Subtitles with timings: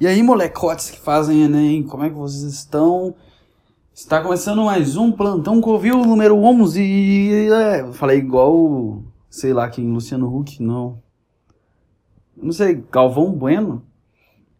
[0.00, 3.14] E aí, molecotes que fazem Enem, como é que vocês estão?
[3.92, 7.50] Está começando mais um Plantão Covil número 11.
[7.52, 11.02] É, falei igual, sei lá quem, Luciano Huck, não.
[12.34, 13.82] Não sei, Galvão Bueno?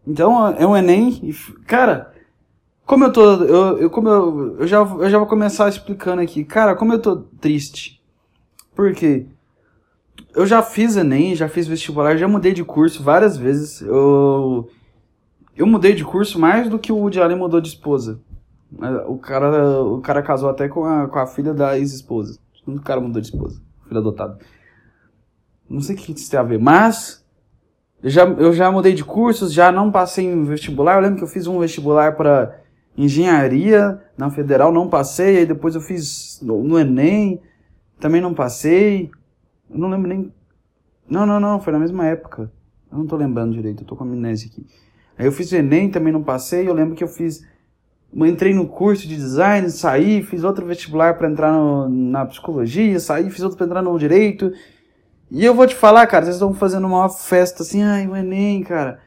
[0.06, 1.18] Então, é um Enem.
[1.22, 1.32] E,
[1.64, 2.12] cara,
[2.84, 3.22] como eu tô.
[3.42, 6.44] Eu, eu, como eu, eu, já, eu já vou começar explicando aqui.
[6.44, 7.98] Cara, como eu tô triste.
[8.76, 9.24] Por quê?
[10.34, 13.80] Eu já fiz Enem, já fiz vestibular, já mudei de curso várias vezes.
[13.80, 14.68] Eu
[15.60, 18.18] eu mudei de curso mais do que o Woody Allen mudou de esposa.
[19.06, 22.38] O cara, o cara casou até com a, com a filha da ex-esposa.
[22.66, 23.60] O cara mudou de esposa.
[23.86, 24.38] Filho adotado.
[25.68, 27.22] Não sei o que isso tem a ver, mas
[28.02, 30.94] eu já, eu já mudei de cursos, já não passei em vestibular.
[30.94, 32.58] Eu lembro que eu fiz um vestibular para
[32.96, 35.38] engenharia na federal, não passei.
[35.38, 37.38] Aí depois eu fiz no, no Enem,
[37.98, 39.10] também não passei.
[39.68, 40.32] Eu não lembro nem.
[41.06, 42.50] Não, não, não, foi na mesma época.
[42.90, 44.64] Eu não tô lembrando direito, eu tô com amnésia aqui.
[45.20, 46.66] Aí eu fiz o Enem, também não passei.
[46.66, 47.46] Eu lembro que eu fiz.
[48.14, 53.28] Entrei no curso de design, saí, fiz outro vestibular para entrar no, na psicologia, saí,
[53.28, 54.50] fiz outro para entrar no direito.
[55.30, 58.62] E eu vou te falar, cara, vocês estão fazendo uma festa assim, ai, o Enem,
[58.62, 58.98] cara.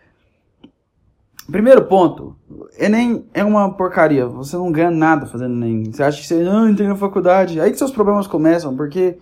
[1.51, 2.35] Primeiro ponto,
[2.77, 4.27] Enem é uma porcaria.
[4.27, 5.91] Você não ganha nada fazendo Enem.
[5.91, 7.59] Você acha que você não entrei na faculdade.
[7.59, 9.17] Aí que seus problemas começam, porque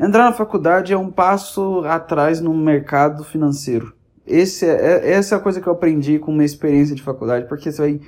[0.00, 3.97] entrar na faculdade é um passo atrás no mercado financeiro.
[4.28, 7.46] Esse é, é, essa é a coisa que eu aprendi com uma experiência de faculdade,
[7.48, 8.00] porque você vai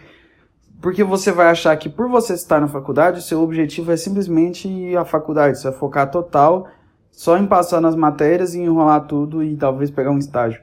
[0.80, 5.04] porque você vai achar que por você estar na faculdade, seu objetivo é simplesmente a
[5.04, 6.68] faculdade, você vai focar total
[7.10, 10.62] só em passar nas matérias e enrolar tudo e talvez pegar um estágio.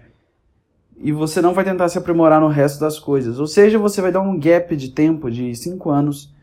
[0.99, 3.39] E você não vai tentar se aprimorar no resto das coisas.
[3.39, 6.33] Ou seja, você vai dar um gap de tempo de 5 anos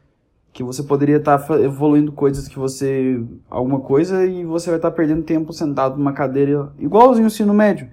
[0.52, 3.20] que você poderia estar evoluindo coisas que você
[3.50, 7.88] alguma coisa e você vai estar perdendo tempo sentado numa cadeira igualzinho o ensino médio.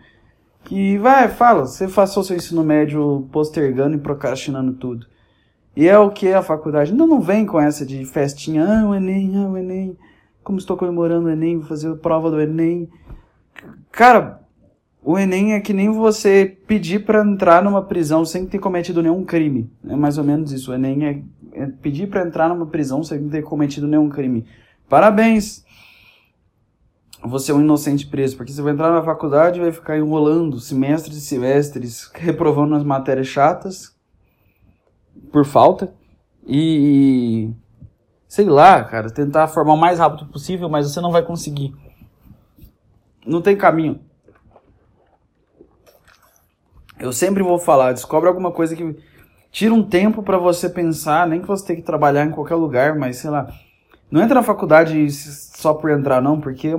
[0.63, 5.07] Que vai, fala, você passou seu ensino médio postergando e procrastinando tudo.
[5.75, 6.93] E é o que a faculdade.
[6.93, 9.97] Não, não vem com essa de festinha, ah, o Enem, ah, o Enem,
[10.43, 12.89] como estou comemorando o Enem, vou fazer a prova do Enem.
[13.91, 14.41] Cara,
[15.03, 19.23] o Enem é que nem você pedir para entrar numa prisão sem ter cometido nenhum
[19.23, 19.69] crime.
[19.87, 20.71] É mais ou menos isso.
[20.71, 21.21] O Enem é,
[21.53, 24.45] é pedir para entrar numa prisão sem ter cometido nenhum crime.
[24.87, 25.65] Parabéns!
[27.23, 30.59] Você é um inocente preso, porque você vai entrar na faculdade e vai ficar enrolando
[30.59, 33.95] semestres e semestres, reprovando as matérias chatas
[35.31, 35.93] por falta
[36.45, 37.51] e
[38.27, 41.75] sei lá, cara, tentar formar o mais rápido possível, mas você não vai conseguir.
[43.25, 43.99] Não tem caminho.
[46.99, 48.95] Eu sempre vou falar, descobre alguma coisa que
[49.51, 52.95] tira um tempo para você pensar, nem que você tenha que trabalhar em qualquer lugar,
[52.95, 53.53] mas sei lá,
[54.09, 54.97] não entra na faculdade
[55.61, 56.71] só por entrar, não, porque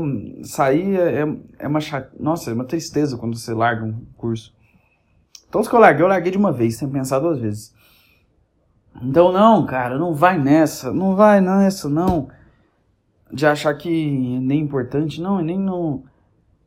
[0.43, 1.78] sair é, é, é uma.
[2.19, 4.53] Nossa, é uma tristeza quando você larga um curso.
[5.53, 7.72] Todos que eu larguei, eu larguei de uma vez, sem pensar duas vezes.
[9.00, 12.28] Então, não, cara, não vai nessa, não vai nessa, não.
[13.32, 16.03] De achar que nem importante, não, nem não.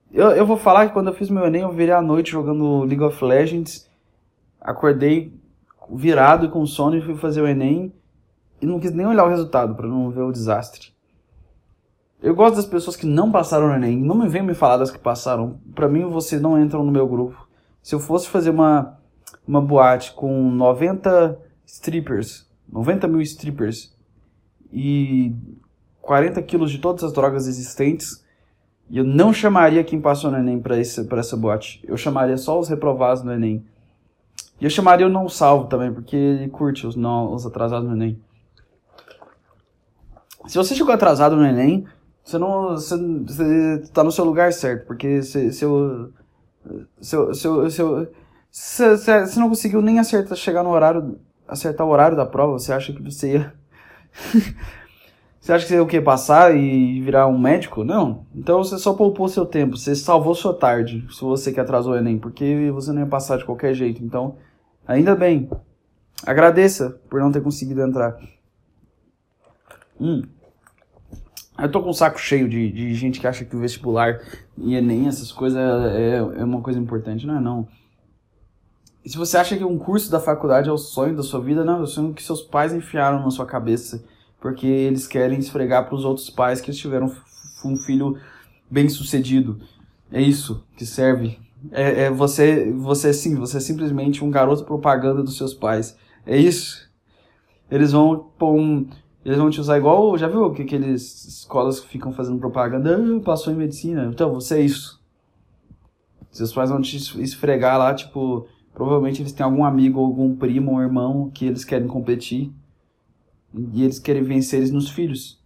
[0.09, 2.83] Eu, eu vou falar que quando eu fiz meu Enem, eu virei à noite jogando
[2.85, 3.89] League of Legends.
[4.61, 5.33] Acordei
[5.91, 7.93] virado e com sono e fui fazer o Enem
[8.61, 10.94] e não quis nem olhar o resultado para não ver o desastre.
[12.25, 13.99] Eu gosto das pessoas que não passaram no Enem.
[13.99, 15.59] Não me venham me falar das que passaram.
[15.75, 17.47] Para mim, vocês não entram no meu grupo.
[17.83, 18.97] Se eu fosse fazer uma,
[19.47, 23.95] uma boate com 90 strippers, 90 mil strippers
[24.73, 25.35] e
[26.01, 28.25] 40 quilos de todas as drogas existentes,
[28.91, 31.85] eu não chamaria quem passou no Enem para essa boate.
[31.87, 33.63] Eu chamaria só os reprovados no Enem.
[34.59, 37.95] E eu chamaria o não salvo também, porque ele curte os, não, os atrasados no
[37.95, 38.19] Enem.
[40.47, 41.85] Se você chegou atrasado no Enem,
[42.25, 42.71] você não.
[42.71, 46.11] Você, você tá no seu lugar certo, porque se, seu.
[46.99, 47.33] Seu.
[47.35, 47.69] Seu.
[47.69, 48.11] seu
[48.51, 51.19] você, não conseguiu nem acertar, chegar no horário.
[51.47, 53.53] Acertar o horário da prova, você acha que você ia.
[55.39, 56.01] você acha que você ia o quê?
[56.01, 57.83] Passar e virar um médico?
[57.83, 58.25] Não.
[58.33, 59.77] Então você só poupou seu tempo.
[59.77, 63.37] Você salvou sua tarde, se você que atrasou o Enem, porque você não ia passar
[63.37, 64.03] de qualquer jeito.
[64.03, 64.37] Então,
[64.87, 65.47] ainda bem.
[66.25, 68.17] Agradeça por não ter conseguido entrar.
[70.01, 70.23] Hum.
[71.57, 74.19] Eu tô com um saco cheio de, de gente que acha que o vestibular
[74.57, 75.59] e Enem, essas coisas,
[75.93, 77.25] é, é uma coisa importante.
[77.25, 77.67] Não é não.
[79.03, 81.63] E se você acha que um curso da faculdade é o sonho da sua vida,
[81.63, 84.03] não, é o sonho que seus pais enfiaram na sua cabeça.
[84.41, 87.11] Porque eles querem esfregar para os outros pais que eles tiveram
[87.63, 88.17] um filho
[88.69, 89.59] bem sucedido.
[90.11, 91.39] É isso que serve.
[91.71, 95.97] É, é você, você sim, você é simplesmente um garoto propaganda dos seus pais.
[96.25, 96.89] É isso.
[97.69, 98.87] Eles vão pôr um,
[99.25, 103.19] eles vão te usar igual, já viu que aqueles escolas que ficam fazendo propaganda, ah,
[103.21, 105.03] passou em medicina, então você é isso.
[106.31, 110.81] Seus pais vão te esfregar lá, tipo, Provavelmente eles têm algum amigo, algum primo ou
[110.81, 112.51] irmão que eles querem competir.
[113.73, 115.41] E eles querem vencer eles nos filhos.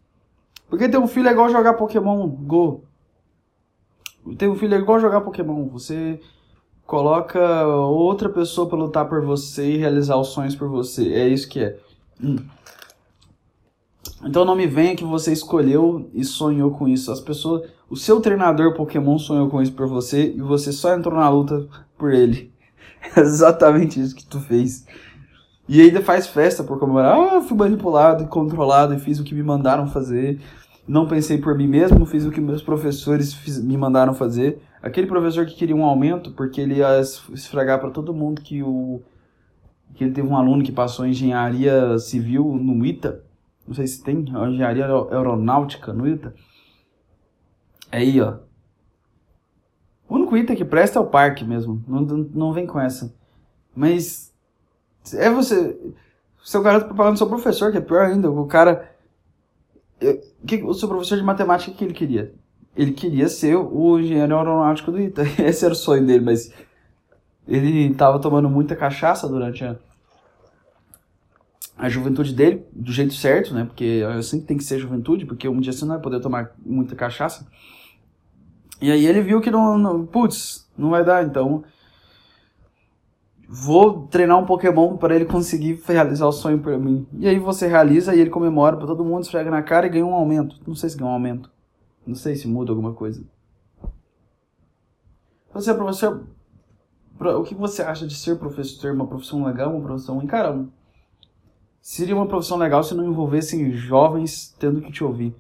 [0.68, 2.84] Porque ter um filho é igual jogar Pokémon Go.
[4.36, 5.68] Ter um filho é igual jogar Pokémon.
[5.68, 6.20] Você
[6.88, 11.14] coloca outra pessoa para lutar por você e realizar os sonhos por você.
[11.14, 11.78] É isso que é.
[12.22, 12.38] Hum.
[14.24, 17.12] Então não me venha que você escolheu e sonhou com isso.
[17.12, 21.16] As pessoas, o seu treinador Pokémon sonhou com isso por você e você só entrou
[21.16, 21.68] na luta
[21.98, 22.52] por ele.
[23.16, 24.86] É exatamente isso que tu fez.
[25.70, 27.18] E ainda faz festa por comemorar.
[27.18, 30.42] Ah, fui manipulado e controlado e fiz o que me mandaram fazer.
[30.86, 34.62] Não pensei por mim mesmo, fiz o que meus professores fiz, me mandaram fazer.
[34.82, 39.02] Aquele professor que queria um aumento porque ele ia esfregar para todo mundo que o
[39.94, 43.24] que ele teve um aluno que passou engenharia civil no ITA.
[43.70, 46.34] Não sei se tem engenharia aeronáutica no ITA.
[47.92, 48.38] É aí, ó.
[50.08, 51.80] O único item que presta é o parque mesmo.
[51.88, 53.14] Não, não vem com essa.
[53.76, 54.34] Mas.
[55.14, 55.80] É você.
[56.44, 58.32] Seu garoto propagando seu professor, que é pior ainda.
[58.32, 58.92] O cara.
[60.48, 62.34] Que, o seu professor de matemática, o que ele queria?
[62.76, 65.22] Ele queria ser o engenheiro aeronáutico do ITA.
[65.46, 66.52] Esse era o sonho dele, mas.
[67.48, 69.76] Ele estava tomando muita cachaça durante a,
[71.80, 73.64] a juventude dele, do jeito certo, né?
[73.64, 76.94] Porque assim tem que ser juventude, porque um dia você não vai poder tomar muita
[76.94, 77.48] cachaça.
[78.82, 81.64] E aí ele viu que não, não putz, não vai dar, então
[83.48, 87.08] vou treinar um Pokémon para ele conseguir realizar o sonho para mim.
[87.14, 90.06] E aí você realiza e ele comemora para todo mundo, esfrega na cara e ganha
[90.06, 90.58] um aumento.
[90.68, 91.50] Não sei se ganha um aumento.
[92.06, 93.24] Não sei se muda alguma coisa.
[95.54, 96.28] Você, professor,
[97.20, 98.94] o que você acha de ser professor?
[98.94, 100.28] Uma profissão legal, uma profissão ruim?
[101.82, 105.34] Seria uma profissão legal se não envolvessem jovens tendo que te ouvir.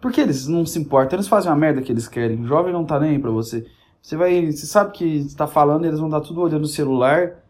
[0.00, 2.40] Porque eles não se importam, eles fazem a merda que eles querem.
[2.40, 3.66] O jovem não tá nem aí pra você.
[4.00, 4.50] Você vai.
[4.50, 7.42] Você sabe que está falando, eles vão estar tudo olhando o celular,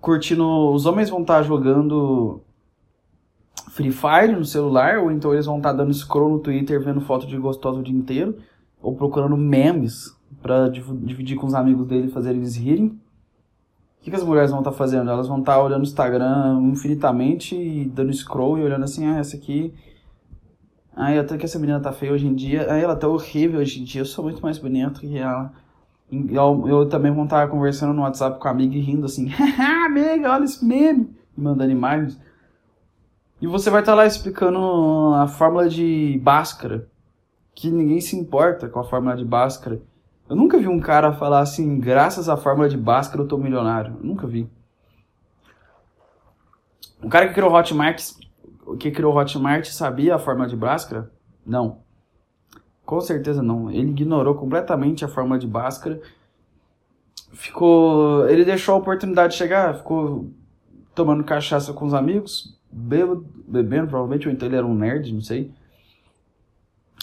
[0.00, 0.72] curtindo.
[0.72, 2.42] Os homens vão estar jogando
[3.70, 7.26] Free Fire no celular, ou então eles vão estar dando scroll no Twitter, vendo foto
[7.26, 8.36] de gostoso o dia inteiro,
[8.80, 13.00] ou procurando memes para dividir com os amigos dele e fazer eles rirem.
[14.02, 15.08] O que, que as mulheres vão estar fazendo?
[15.08, 19.36] Elas vão estar olhando o Instagram infinitamente e dando scroll e olhando assim, ah, essa
[19.36, 19.72] aqui
[20.94, 22.66] Ai, até que essa menina tá feia hoje em dia.
[22.70, 24.02] Ai, ela tá horrível hoje em dia.
[24.02, 25.52] Eu sou muito mais bonito que ela.
[26.10, 29.28] Eu, eu também vou estar conversando no WhatsApp com a amiga e rindo assim.
[29.32, 31.10] Haha, amiga, olha esse meme.
[31.36, 32.20] Me mandando imagens.
[33.40, 34.58] E você vai estar lá explicando
[35.14, 36.86] a fórmula de Bhaskara.
[37.54, 39.80] Que ninguém se importa com a fórmula de Bhaskara.
[40.32, 43.98] Eu nunca vi um cara falar assim, graças à fórmula de Bhaskara eu tô milionário.
[43.98, 44.48] Eu nunca vi.
[47.02, 48.14] O cara que criou Hotmart
[48.78, 51.12] que criou Hotmart sabia a forma de Bhaskara?
[51.44, 51.80] Não.
[52.82, 53.70] Com certeza não.
[53.70, 56.00] Ele ignorou completamente a forma de Bhaskara.
[57.34, 58.26] Ficou.
[58.26, 60.30] Ele deixou a oportunidade de chegar, ficou
[60.94, 65.20] tomando cachaça com os amigos, bebendo, bebendo provavelmente, ou então ele era um nerd, não
[65.20, 65.52] sei.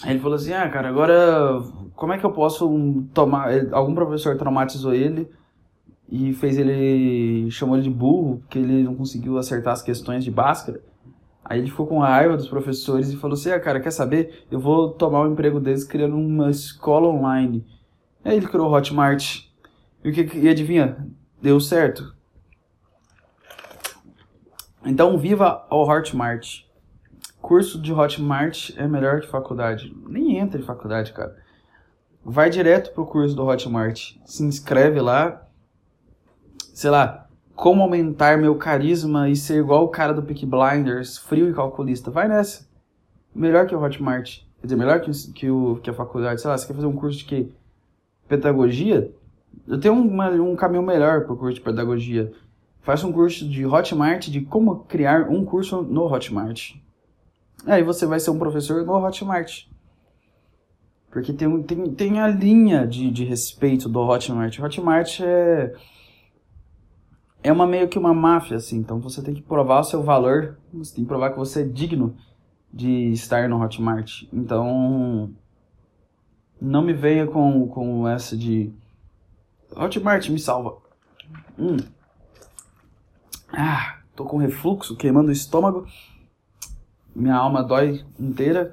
[0.04, 1.62] Ele falou assim: Ah, cara, agora
[1.94, 3.50] como é que eu posso tomar.
[3.72, 5.28] Algum professor traumatizou ele
[6.08, 7.50] e fez ele.
[7.50, 10.82] chamou ele de burro, porque ele não conseguiu acertar as questões de Bhaskara.
[11.44, 14.46] Aí ele ficou com raiva dos professores e falou assim: ah, cara, quer saber?
[14.50, 17.66] Eu vou tomar o emprego deles criando uma escola online.
[18.24, 19.44] Aí ele criou o Hotmart.
[20.02, 21.06] E, o que, e adivinha?
[21.42, 22.14] Deu certo.
[24.84, 26.62] Então, viva o Hotmart.
[27.40, 29.96] Curso de Hotmart é melhor que faculdade.
[30.06, 31.36] Nem entra em faculdade, cara.
[32.24, 34.16] Vai direto pro curso do Hotmart.
[34.24, 35.46] Se inscreve lá.
[36.74, 41.48] Sei lá, como aumentar meu carisma e ser igual o cara do Peak Blinders, frio
[41.48, 42.10] e calculista.
[42.10, 42.68] Vai nessa.
[43.34, 44.40] Melhor que o Hotmart.
[44.60, 46.40] Quer dizer, melhor que, que, o, que a faculdade.
[46.40, 47.48] Sei lá, você quer fazer um curso de quê?
[48.28, 49.12] Pedagogia?
[49.66, 52.32] Eu tenho uma, um caminho melhor para o curso de pedagogia.
[52.82, 56.74] Faça um curso de Hotmart de como criar um curso no Hotmart.
[57.66, 59.66] Aí você vai ser um professor no Hotmart.
[61.10, 64.58] Porque tem, tem, tem a linha de, de respeito do Hotmart.
[64.58, 65.72] Hotmart é
[67.42, 68.78] é uma meio que uma máfia, assim.
[68.78, 71.64] Então você tem que provar o seu valor, você tem que provar que você é
[71.64, 72.14] digno
[72.72, 74.24] de estar no Hotmart.
[74.32, 75.34] Então,
[76.60, 78.72] não me venha com, com essa de
[79.74, 80.76] Hotmart me salva.
[81.58, 81.78] Hum.
[83.52, 85.86] Ah, tô com refluxo, queimando o estômago.
[87.20, 88.72] Minha alma dói inteira.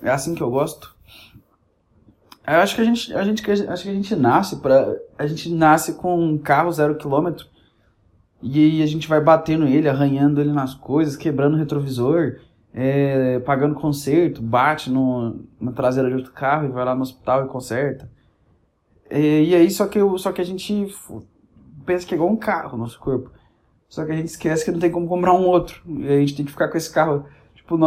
[0.00, 0.94] É assim que eu gosto.
[2.46, 5.50] Eu acho que a gente, a gente, acho que a gente nasce para, a gente
[5.52, 7.46] nasce com um carro zero quilômetro
[8.42, 12.40] e a gente vai batendo ele, arranhando ele nas coisas, quebrando o retrovisor,
[12.72, 17.46] é, pagando conserto, bate no, na traseira de outro carro e vai lá no hospital
[17.46, 18.10] e conserta.
[19.08, 20.94] É, e aí só que, só que a gente
[21.86, 23.30] pensa que é igual um carro, nosso corpo.
[23.88, 25.80] Só que a gente esquece que não tem como comprar um outro.
[25.86, 27.26] E a gente tem que ficar com esse carro.
[27.64, 27.78] Tipo,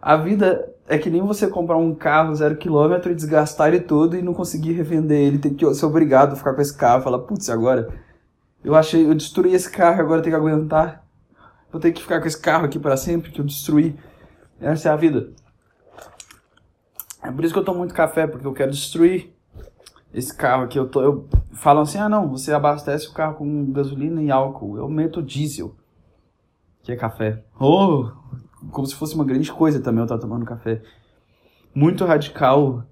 [0.00, 4.16] a vida é que nem você comprar um carro zero quilômetro e desgastar ele todo
[4.16, 5.38] e não conseguir revender ele.
[5.38, 7.02] Tem que ser obrigado a ficar com esse carro.
[7.02, 7.88] Falar, putz, agora
[8.64, 11.04] eu achei, eu destruí esse carro, agora tem que aguentar.
[11.70, 13.96] Vou ter que ficar com esse carro aqui para sempre que eu destruí.
[14.60, 15.30] Essa é a vida.
[17.22, 19.34] É por isso que eu tomo muito café, porque eu quero destruir
[20.14, 20.78] esse carro aqui.
[20.78, 24.78] Eu, tô, eu falo assim, ah não, você abastece o carro com gasolina e álcool.
[24.78, 25.76] Eu meto diesel,
[26.82, 27.44] que é café.
[27.60, 28.08] Oh,
[28.70, 30.82] como se fosse uma grande coisa também eu estar tomando café.
[31.74, 32.84] Muito radical,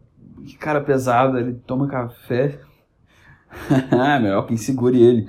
[0.44, 2.60] que cara pesado, ele toma café.
[4.20, 5.28] Melhor quem segure ele.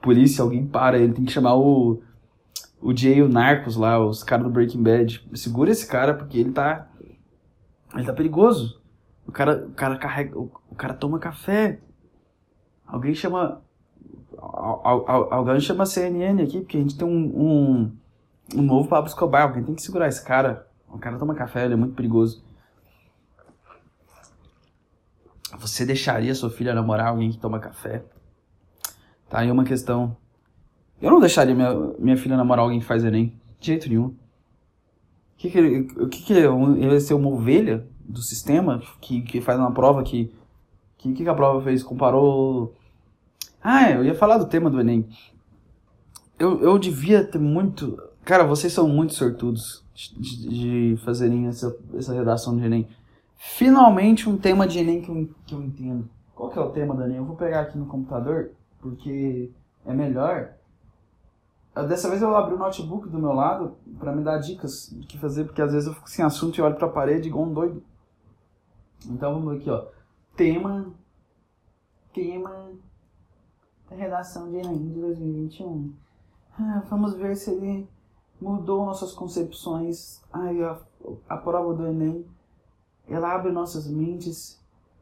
[0.00, 2.00] Polícia, alguém para ele, tem que chamar o
[2.80, 5.26] o Jay e o Narcos lá, os caras do Breaking Bad.
[5.34, 6.88] Segura esse cara porque ele tá.
[7.94, 8.80] Ele tá perigoso.
[9.26, 10.38] O cara, o cara carrega.
[10.38, 11.80] O, o cara toma café.
[12.86, 13.62] Alguém chama.
[14.40, 17.92] Alguém chama CNN aqui, porque a gente tem um, um,
[18.54, 19.42] um novo Pablo Escobar.
[19.42, 20.66] Alguém tem que segurar esse cara.
[20.88, 22.42] O cara toma café, ele é muito perigoso.
[25.58, 28.04] Você deixaria sua filha namorar alguém que toma café?
[29.28, 30.16] Tá aí uma questão.
[31.00, 33.38] Eu não deixaria minha, minha filha namorar alguém que faz Enem.
[33.60, 34.06] De jeito nenhum.
[34.06, 34.16] O
[35.36, 39.72] que, que, que, que ele vai ser uma ovelha do sistema que, que faz uma
[39.72, 40.34] prova que.
[40.94, 41.82] O que, que a prova fez?
[41.82, 42.74] Comparou.
[43.62, 45.08] Ah, eu ia falar do tema do Enem.
[46.38, 48.00] Eu, eu devia ter muito.
[48.28, 52.86] Cara, vocês são muito sortudos de, de fazerem essa, essa redação de Enem.
[53.38, 56.10] Finalmente um tema de Enem que eu, que eu entendo.
[56.34, 57.16] Qual que é o tema Enem?
[57.16, 58.50] Eu vou pegar aqui no computador,
[58.82, 59.50] porque
[59.86, 60.50] é melhor.
[61.88, 65.16] Dessa vez eu abri o notebook do meu lado para me dar dicas do que
[65.16, 67.54] fazer, porque às vezes eu fico sem assunto e olho para a parede igual um
[67.54, 67.82] doido.
[69.06, 69.86] Então vamos aqui, ó.
[70.36, 70.92] Tema.
[72.12, 72.72] Tema.
[73.88, 75.94] Da redação de Enem de 2021.
[76.60, 77.88] Ah, vamos ver se ele
[78.40, 80.20] mudou nossas concepções.
[80.32, 80.78] Ai, a,
[81.28, 82.24] a prova do Enem.
[83.08, 84.60] Ela abre nossas mentes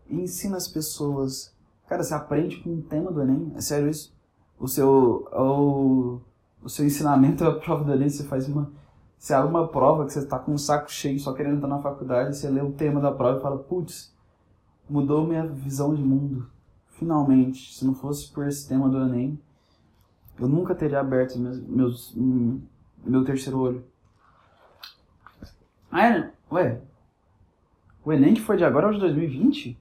[0.08, 1.52] e ensina as pessoas.
[1.88, 3.52] Cara, você aprende com o tema do Enem?
[3.56, 4.14] É sério isso?
[4.58, 5.28] O seu.
[5.32, 6.20] O,
[6.62, 8.70] o seu ensinamento é a prova do Enem, você faz uma.
[9.18, 11.80] Você abre uma prova que você está com um saco cheio, só querendo entrar na
[11.80, 14.14] faculdade, você lê o tema da prova e fala, putz,
[14.88, 16.46] mudou minha visão de mundo.
[16.90, 19.38] Finalmente, se não fosse por esse tema do Enem,
[20.38, 22.14] eu nunca teria aberto meus, meus,
[23.10, 23.84] meu terceiro olho.
[25.90, 26.32] Ah, é?
[26.50, 26.80] Ué?
[28.04, 29.78] O Enem que foi de agora é o de 2020?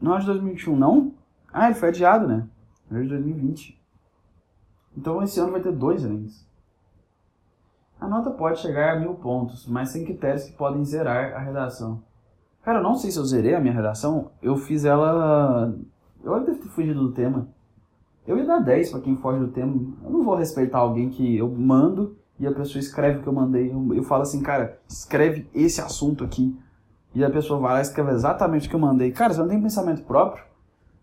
[0.00, 1.14] Não é o de 2021, não?
[1.52, 2.46] Ah, ele foi adiado, né?
[2.90, 3.80] É o de 2020.
[4.96, 6.46] Então esse ano vai ter dois Enems.
[8.00, 12.02] A nota pode chegar a mil pontos, mas sem critérios que podem zerar a redação.
[12.62, 14.30] Cara, eu não sei se eu zerei a minha redação.
[14.42, 15.74] Eu fiz ela.
[16.22, 17.48] Eu devo ter fugido do tema.
[18.26, 19.72] Eu ia dar 10 para quem foge do tema.
[20.02, 23.32] Eu não vou respeitar alguém que eu mando e a pessoa escreve o que eu
[23.32, 23.72] mandei.
[23.72, 26.56] Eu, eu falo assim, cara, escreve esse assunto aqui.
[27.14, 29.10] E a pessoa vai lá e escreve exatamente o que eu mandei.
[29.10, 30.44] Cara, você não tem pensamento próprio?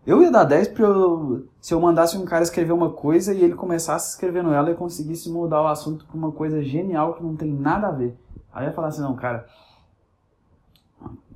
[0.06, 3.42] Eu ia dar 10 pra eu, se eu mandasse um cara escrever uma coisa e
[3.42, 7.34] ele começasse escrevendo ela e conseguisse mudar o assunto pra uma coisa genial que não
[7.34, 8.14] tem nada a ver.
[8.52, 9.46] Aí eu ia falar assim, não, cara,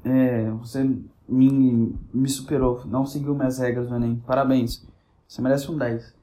[0.04, 0.84] é, você
[1.28, 4.22] me, me superou, não seguiu minhas regras do Enem.
[4.26, 4.86] Parabéns.
[5.26, 6.14] Você merece um 10.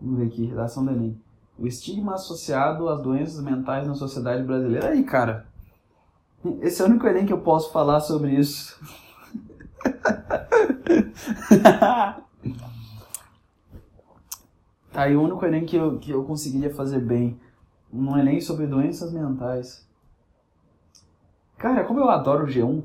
[0.00, 1.18] Vamos ver aqui, redação do Enem.
[1.58, 4.88] O estigma associado às doenças mentais na sociedade brasileira.
[4.90, 5.46] Aí, cara,
[6.60, 8.78] esse é o único Enem que eu posso falar sobre isso.
[14.92, 17.40] tá aí o único Enem que eu, que eu conseguiria fazer bem.
[17.92, 19.88] Um Enem sobre doenças mentais.
[21.56, 22.82] Cara, como eu adoro o G1.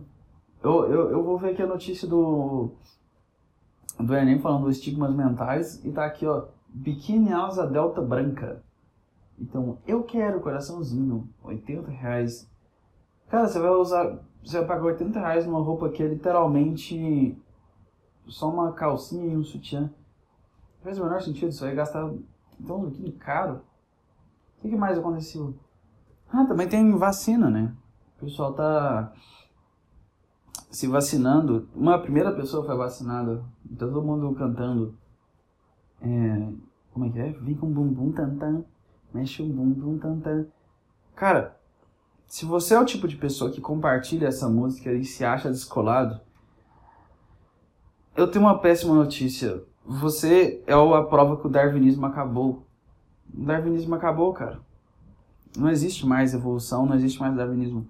[0.63, 2.69] Eu, eu, eu vou ver aqui a notícia do,
[3.99, 5.83] do Enem falando dos estigmas mentais.
[5.83, 6.45] E tá aqui, ó.
[6.73, 8.63] Biquíni Alza Delta Branca.
[9.39, 11.29] Então, eu quero coraçãozinho.
[11.43, 12.49] 80 reais.
[13.29, 17.37] Cara, você vai usar você vai pagar 80 reais numa roupa que é literalmente
[18.27, 19.91] só uma calcinha e um sutiã.
[20.81, 22.09] Faz o menor sentido, você vai gastar
[22.59, 23.61] então um biquíni caro.
[24.57, 25.55] O que, mais aconteceu?
[26.31, 27.73] Ah, também tem vacina, né?
[28.17, 29.13] O pessoal tá
[30.69, 31.69] se vacinando.
[31.73, 33.43] Uma primeira pessoa foi vacinada.
[33.77, 34.97] Todo mundo cantando.
[36.01, 36.47] É,
[36.93, 37.31] como é que é?
[37.31, 38.63] Vem com bumbum tantan.
[39.13, 40.47] Mexe o bumbum tantan.
[41.15, 41.57] Cara,
[42.27, 46.21] se você é o tipo de pessoa que compartilha essa música e se acha descolado,
[48.15, 49.63] eu tenho uma péssima notícia.
[49.85, 52.65] Você é a prova que o darwinismo acabou.
[53.33, 54.59] O darwinismo acabou, cara.
[55.57, 57.87] Não existe mais evolução, não existe mais darwinismo.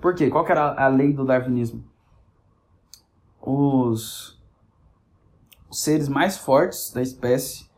[0.00, 0.30] Por quê?
[0.30, 1.84] Qual era a lei do darwinismo?
[3.42, 4.39] Os
[5.70, 7.70] os seres mais fortes da espécie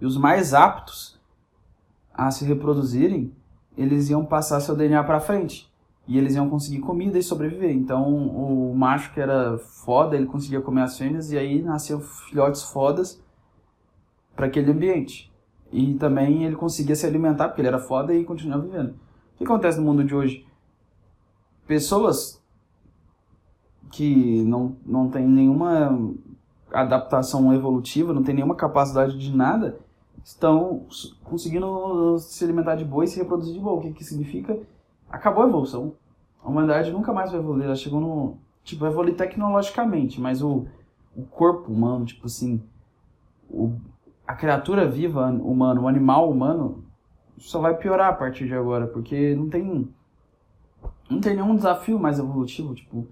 [0.00, 1.18] e os mais aptos
[2.12, 3.32] a se reproduzirem,
[3.76, 5.72] eles iam passar seu DNA para frente.
[6.06, 7.70] E eles iam conseguir comida e sobreviver.
[7.70, 12.62] Então, o macho que era foda, ele conseguia comer as fêmeas e aí nasciam filhotes
[12.62, 13.22] fodas
[14.34, 15.32] para aquele ambiente.
[15.70, 18.90] E também ele conseguia se alimentar porque ele era foda e continuava vivendo.
[19.34, 20.46] O que acontece no mundo de hoje?
[21.66, 22.42] Pessoas
[23.90, 25.94] que não, não têm nenhuma
[26.72, 29.78] adaptação evolutiva, não têm nenhuma capacidade de nada,
[30.24, 30.86] estão
[31.24, 33.78] conseguindo se alimentar de boa e se reproduzir de boa.
[33.78, 34.58] O que, que significa?
[35.08, 35.94] Acabou a evolução.
[36.42, 37.64] A humanidade nunca mais vai evoluir.
[37.64, 38.36] Ela chegou no.
[38.62, 40.66] Tipo, vai evoluir tecnologicamente, mas o,
[41.16, 42.62] o corpo humano, tipo assim.
[43.48, 43.72] O,
[44.26, 46.84] a criatura viva humana, o animal humano,
[47.38, 49.88] só vai piorar a partir de agora, porque não tem.
[51.08, 53.08] Não tem nenhum desafio mais evolutivo, tipo.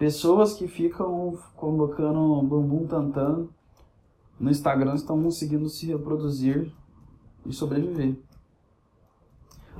[0.00, 3.48] Pessoas que ficam colocando bumbum tantan
[4.40, 6.72] no Instagram estão conseguindo se reproduzir
[7.44, 8.16] e sobreviver.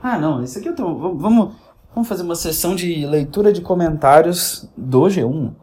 [0.02, 1.14] Ah, não, isso aqui eu tô.
[1.14, 1.54] Vamos,
[1.94, 5.54] vamos fazer uma sessão de leitura de comentários do G1.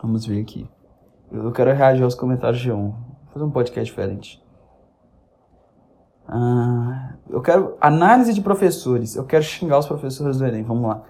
[0.00, 0.66] Vamos ver aqui.
[1.30, 2.76] Eu quero reagir aos comentários do G1.
[2.76, 2.96] Vou
[3.34, 4.42] fazer um podcast diferente.
[6.26, 9.16] Ah, eu quero análise de professores.
[9.16, 10.62] Eu quero xingar os professores do Enem.
[10.62, 11.04] Vamos lá.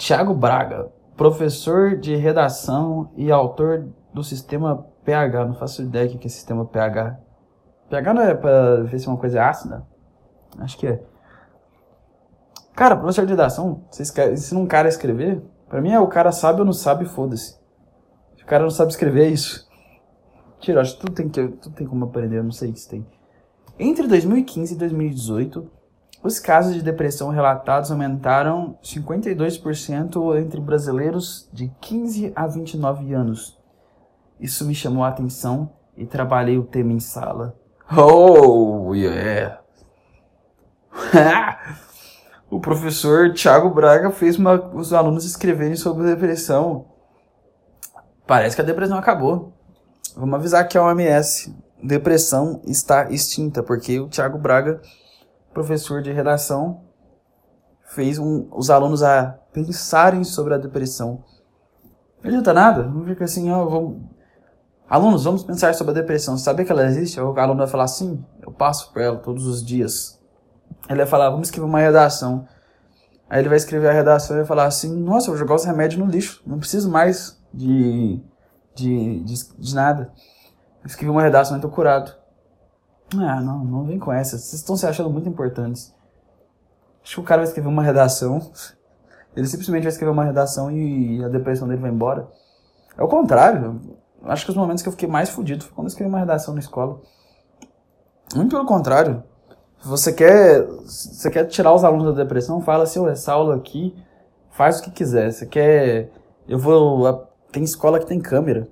[0.00, 5.44] Tiago Braga, professor de redação e autor do sistema pH.
[5.44, 7.20] Não faço ideia do que é sistema pH.
[7.90, 9.86] pH não é para ver se uma coisa é ácida?
[10.58, 11.02] Acho que é.
[12.74, 14.02] Cara, professor de redação, você
[14.32, 17.58] ensina um cara escrever, pra mim é o cara sabe ou não sabe, foda-se.
[18.38, 19.68] Se o cara não sabe escrever, é isso.
[20.60, 23.06] Tira, acho que tudo tem, que, tudo tem como aprender, eu não sei se tem.
[23.78, 25.70] Entre 2015 e 2018,
[26.22, 33.58] os casos de depressão relatados aumentaram 52% entre brasileiros de 15 a 29 anos.
[34.38, 37.54] Isso me chamou a atenção e trabalhei o tema em sala.
[37.96, 39.60] Oh, yeah!
[42.50, 46.86] o professor Tiago Braga fez uma, os alunos escreverem sobre depressão.
[48.26, 49.52] Parece que a depressão acabou.
[50.16, 51.54] Vamos avisar que a OMS.
[51.82, 54.80] Depressão está extinta, porque o Tiago Braga,
[55.52, 56.82] professor de redação,
[57.84, 61.24] fez um, os alunos a pensarem sobre a depressão.
[62.22, 64.02] Não adianta nada, não fica assim, ó, vamos...
[64.88, 66.36] Alunos, vamos pensar sobre a depressão.
[66.36, 67.20] Sabia que ela existe?
[67.20, 70.20] O aluno vai falar assim, eu passo por ela todos os dias.
[70.88, 72.46] Ele vai falar, vamos escrever uma redação.
[73.28, 75.64] Aí ele vai escrever a redação e vai falar assim, nossa, eu vou jogar os
[75.64, 78.20] remédios no lixo, não preciso mais de,
[78.74, 80.12] de, de, de nada.
[80.84, 82.12] Escrevi uma redação e tô curado.
[83.18, 84.38] Ah, não, não vem com essa.
[84.38, 85.94] Vocês estão se achando muito importantes.
[87.02, 88.50] Acho que o cara vai escrever uma redação,
[89.34, 92.28] ele simplesmente vai escrever uma redação e a depressão dele vai embora.
[92.96, 93.80] É o contrário.
[94.24, 96.52] Acho que os momentos que eu fiquei mais fudido foi quando eu escrevi uma redação
[96.52, 97.00] na escola.
[98.34, 99.22] Muito pelo contrário.
[99.82, 102.60] Você quer, você quer tirar os alunos da depressão?
[102.60, 103.96] Fala assim, essa aula aqui,
[104.50, 105.32] faz o que quiser.
[105.32, 106.10] Você quer,
[106.46, 108.68] eu vou, tem escola que tem câmera.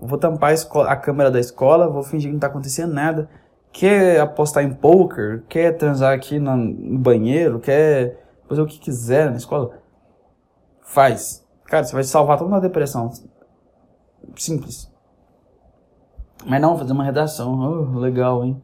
[0.00, 2.94] Eu vou tampar a, escola, a câmera da escola, vou fingir que não tá acontecendo
[2.94, 3.28] nada.
[3.72, 5.42] Quer apostar em poker?
[5.48, 7.58] Quer transar aqui no, banheiro?
[7.58, 9.78] Quer fazer o que quiser na escola?
[10.82, 11.46] Faz.
[11.64, 13.10] Cara, você vai salvar toda uma depressão.
[14.36, 14.92] Simples.
[16.44, 17.58] Mas não, fazer uma redação.
[17.58, 18.62] Oh, legal, hein?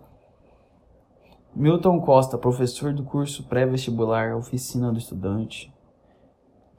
[1.56, 5.72] Milton Costa, professor do curso pré-vestibular Oficina do Estudante.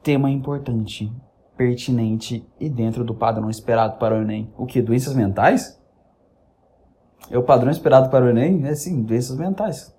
[0.03, 1.11] Tema importante,
[1.57, 4.53] pertinente e dentro do padrão esperado para o Enem.
[4.57, 4.81] O que?
[4.81, 5.78] Doenças mentais?
[7.29, 8.65] É o padrão esperado para o Enem?
[8.67, 9.95] É sim, doenças mentais.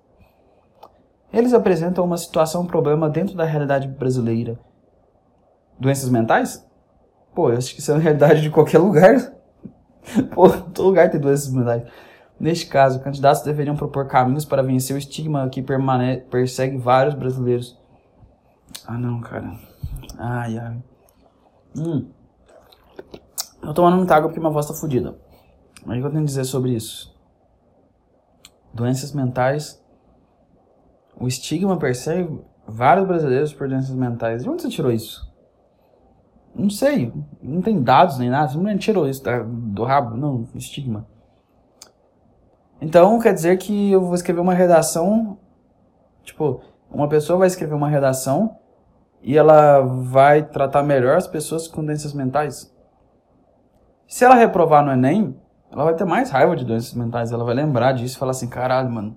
[1.31, 4.59] Eles apresentam uma situação, um problema dentro da realidade brasileira.
[5.79, 6.67] Doenças mentais?
[7.33, 9.33] Pô, eu acho que isso é a realidade de qualquer lugar.
[10.33, 11.83] Pô, todo lugar tem doenças mentais.
[12.37, 15.63] Neste caso, candidatos deveriam propor caminhos para vencer o estigma que
[16.29, 17.79] persegue vários brasileiros.
[18.85, 19.53] Ah, não, cara.
[20.17, 20.77] Ai, ai.
[21.77, 22.07] Hum.
[23.61, 25.15] Eu tô tomando muita água porque minha voz tá fodida.
[25.85, 27.15] Mas o que eu tenho a dizer sobre isso?
[28.73, 29.83] Doenças mentais.
[31.19, 34.43] O estigma persegue vários brasileiros por doenças mentais.
[34.43, 35.29] De onde você tirou isso?
[36.53, 37.11] Não sei.
[37.41, 38.49] Não tem dados nem nada.
[38.49, 40.15] Você não tirou isso do rabo.
[40.15, 41.07] Não, estigma.
[42.81, 45.37] Então quer dizer que eu vou escrever uma redação,
[46.23, 48.57] tipo, uma pessoa vai escrever uma redação
[49.21, 52.73] e ela vai tratar melhor as pessoas com doenças mentais.
[54.07, 55.39] Se ela reprovar no Enem,
[55.71, 58.49] ela vai ter mais raiva de doenças mentais, ela vai lembrar disso e falar assim,
[58.49, 59.15] caralho, mano,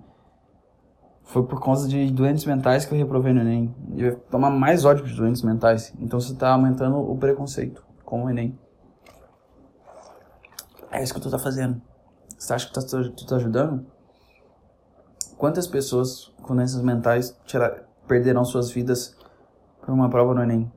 [1.25, 3.75] foi por causa de doentes mentais que eu reprovei no Enem.
[3.97, 5.93] E vai tomar mais ódio de doentes mentais.
[5.99, 8.57] Então você está aumentando o preconceito com o Enem.
[10.93, 11.83] É isso que tu tá fazendo.
[12.39, 13.85] Você acha que tu tá, tu tá ajudando?
[15.37, 17.37] Quantas pessoas com doenças mentais
[18.07, 19.17] perderão suas vidas
[19.81, 20.71] por uma prova no Enem?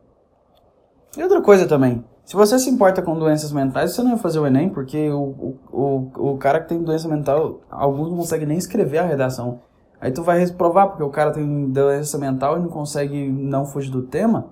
[1.15, 2.03] E outra coisa também.
[2.27, 5.57] Se você se importa com doenças mentais, você não vai fazer o Enem, porque o,
[5.71, 9.61] o, o, cara que tem doença mental, alguns não conseguem nem escrever a redação.
[10.01, 13.89] Aí tu vai reprovar, porque o cara tem doença mental e não consegue não fugir
[13.89, 14.49] do tema.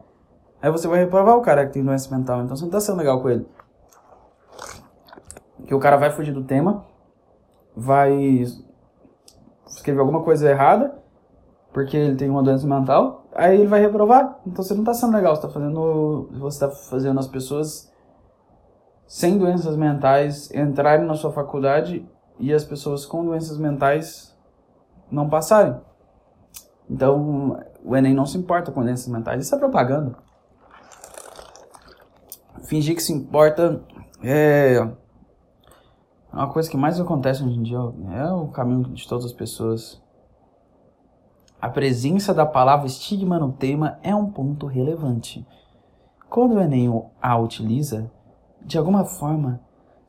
[0.61, 2.43] Aí você vai reprovar o cara que tem doença mental.
[2.43, 3.45] Então você não tá sendo legal com ele.
[5.67, 6.85] Que o cara vai fugir do tema,
[7.75, 8.45] vai
[9.67, 10.97] escrever alguma coisa errada,
[11.75, 14.39] porque ele tem uma doença mental, aí ele vai reprovar.
[14.47, 17.91] Então você não está sendo legal, você está fazendo, você tá fazendo as pessoas
[19.05, 22.07] sem doenças mentais entrarem na sua faculdade
[22.39, 24.33] e as pessoas com doenças mentais
[25.11, 25.75] não passarem.
[26.89, 30.15] Então, o Enem não se importa com doenças mentais, isso é propaganda.
[32.63, 33.83] Fingir que se importa
[34.23, 34.79] é
[36.31, 37.79] uma coisa que mais acontece hoje em dia,
[38.13, 40.04] é o caminho de todas as pessoas.
[41.65, 45.43] A presença da palavra estigma no tema é um ponto relevante.
[46.29, 48.11] Quando o Enem a utiliza,
[48.61, 49.59] de alguma forma,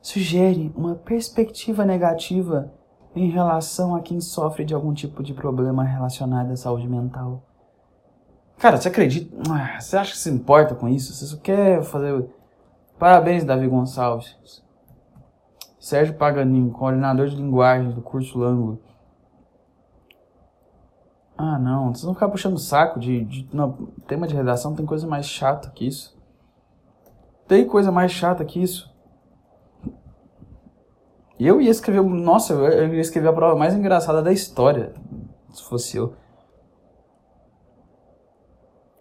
[0.02, 2.70] sugere uma perspectiva negativa
[3.14, 7.42] em relação a quem sofre de algum tipo de problema relacionado à saúde mental.
[8.58, 9.34] Cara, você acredita?
[9.50, 11.14] Ah, você acha que se importa com isso?
[11.14, 12.28] Você só quer fazer.
[12.98, 14.62] Parabéns, Davi Gonçalves.
[15.80, 18.78] Sérgio Paganin, coordenador de linguagem do curso Lango.
[21.38, 23.48] Ah, não, vocês vão ficar puxando saco de, de.
[23.52, 23.72] Não,
[24.06, 26.16] tema de redação tem coisa mais chata que isso.
[27.46, 28.94] Tem coisa mais chata que isso.
[31.38, 32.02] Eu ia escrever.
[32.02, 34.94] Nossa, eu ia escrever a prova mais engraçada da história.
[35.52, 36.14] Se fosse eu.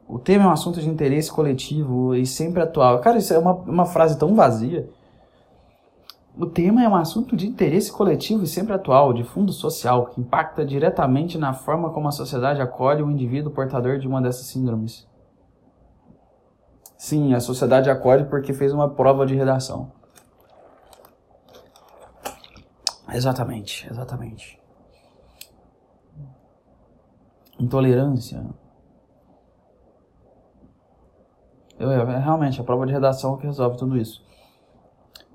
[0.07, 2.99] O tema é um assunto de interesse coletivo e sempre atual.
[2.99, 4.87] Cara, isso é uma, uma frase tão vazia.
[6.37, 10.19] O tema é um assunto de interesse coletivo e sempre atual, de fundo social, que
[10.19, 15.07] impacta diretamente na forma como a sociedade acolhe o indivíduo portador de uma dessas síndromes.
[16.97, 19.93] Sim, a sociedade acolhe porque fez uma prova de redação.
[23.13, 24.59] Exatamente, exatamente.
[27.57, 28.45] Intolerância.
[31.79, 34.24] Eu, eu, realmente, a prova de redação que resolve tudo isso.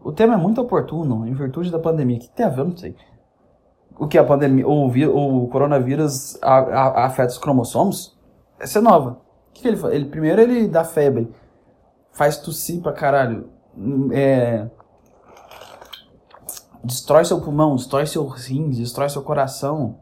[0.03, 2.17] O tema é muito oportuno em virtude da pandemia.
[2.17, 2.61] O que tem a ver?
[2.61, 2.97] Eu não sei.
[3.99, 8.19] O que a pandemia, o, o coronavírus a, a, afeta os cromossomos?
[8.59, 9.21] Essa é nova.
[9.51, 9.95] O que, que ele faz?
[9.95, 11.31] Ele, primeiro ele dá febre,
[12.13, 13.51] faz tossir pra caralho,
[14.13, 14.69] é,
[16.83, 19.99] destrói seu pulmão, destrói seu rins, destrói seu coração,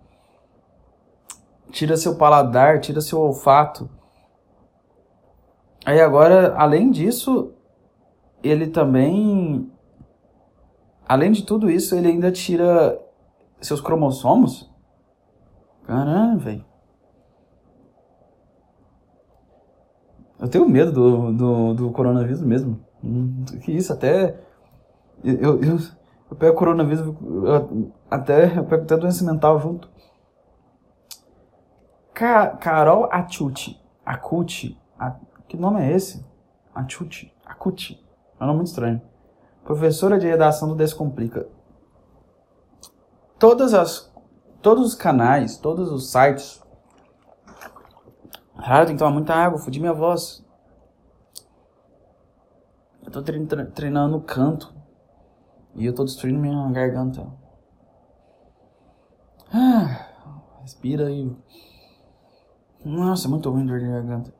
[1.71, 3.91] tira seu paladar, tira seu olfato.
[5.85, 7.53] Aí agora, além disso,
[8.43, 9.71] ele também
[11.09, 13.01] Além de tudo isso, ele ainda tira
[13.61, 14.71] seus cromossomos?
[15.87, 16.64] Caramba, velho.
[20.38, 22.79] Eu tenho medo do, do, do coronavírus mesmo.
[23.03, 24.38] Hum, que isso, até.
[25.25, 25.79] Eu, eu,
[26.31, 29.90] eu pego coronavírus, eu, até, eu pego até doença mental junto.
[32.12, 33.81] Ca, Carol Achuti.
[34.05, 34.79] Acuti.
[34.99, 35.16] A,
[35.49, 36.25] que nome é esse?
[36.75, 37.35] Achuti.
[37.47, 38.05] Acuti.
[38.38, 39.01] É um nome muito estranho.
[39.68, 41.46] Professora de redação do Descomplica.
[43.38, 44.11] Todas as,
[44.62, 46.64] todos os canais, todos os sites.
[48.57, 50.42] Cara, eu tenho que tomar muita água, fudi minha voz.
[53.04, 54.74] Eu tô treinando canto.
[55.74, 57.31] E eu tô destruindo minha garganta.
[59.52, 60.09] Ah,
[60.62, 61.31] respira aí.
[62.83, 64.33] Nossa, é muito ruim dor de garganta.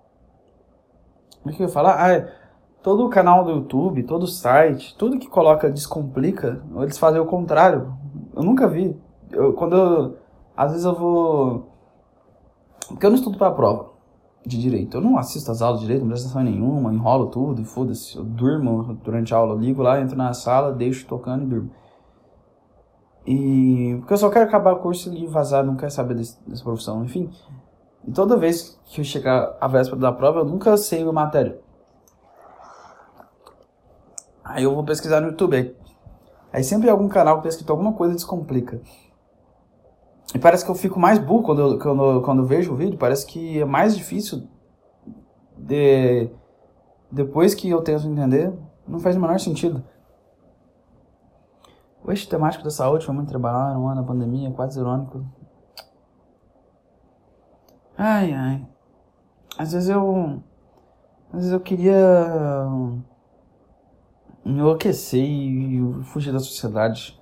[1.45, 2.03] O que eu ia falar?
[2.03, 2.48] Ah, é
[2.83, 7.27] todo o canal do YouTube, todo o site, tudo que coloca descomplica, eles fazem o
[7.27, 7.93] contrário.
[8.35, 8.97] Eu nunca vi.
[9.31, 10.17] Eu, quando eu,
[10.57, 11.69] às vezes eu vou
[12.89, 13.91] porque eu não estudo para a prova
[14.47, 14.97] de direito.
[14.97, 18.17] Eu não assisto as aulas de direito, não presto atenção nenhuma, enrolo tudo, foda-se.
[18.17, 21.71] Eu durmo durante a aula, eu ligo lá, entro na sala, deixo tocando e durmo.
[23.27, 26.65] E porque eu só quero acabar o curso e vazar, não quero saber desse, dessa
[26.65, 27.31] profissão, enfim.
[28.07, 31.61] E toda vez que eu chegar a véspera da prova, eu nunca sei a matéria.
[34.49, 35.77] Aí eu vou pesquisar no YouTube.
[36.51, 38.81] Aí sempre algum canal que alguma coisa descomplica.
[40.35, 42.99] E parece que eu fico mais burro quando eu, quando, quando eu vejo o vídeo.
[42.99, 44.49] Parece que é mais difícil
[45.55, 46.31] de,
[47.13, 48.53] depois que eu tento entender.
[48.87, 49.85] Não faz o menor sentido.
[52.03, 55.27] O eixo temático da saúde foi muito trabalhado no ano da pandemia, quase irônico.
[57.99, 58.67] Ai, ai.
[59.59, 60.43] Às vezes eu.
[61.31, 61.95] Às vezes eu queria
[64.49, 67.21] enlouquecer e fugir da sociedade.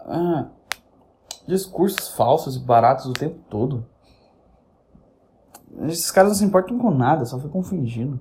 [0.00, 0.50] Ah,
[1.46, 3.86] discursos falsos e baratos o tempo todo.
[5.88, 8.20] Esses caras não se importam com nada, só ficam fingindo.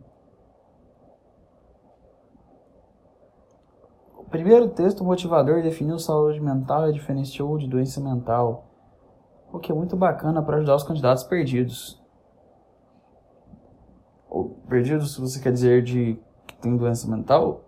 [4.16, 8.68] O primeiro texto motivador definiu saúde mental e diferenciou de doença mental,
[9.52, 12.02] o que é muito bacana para ajudar os candidatos perdidos.
[14.30, 17.64] Ou perdidos, se você quer dizer de que tem doença mental,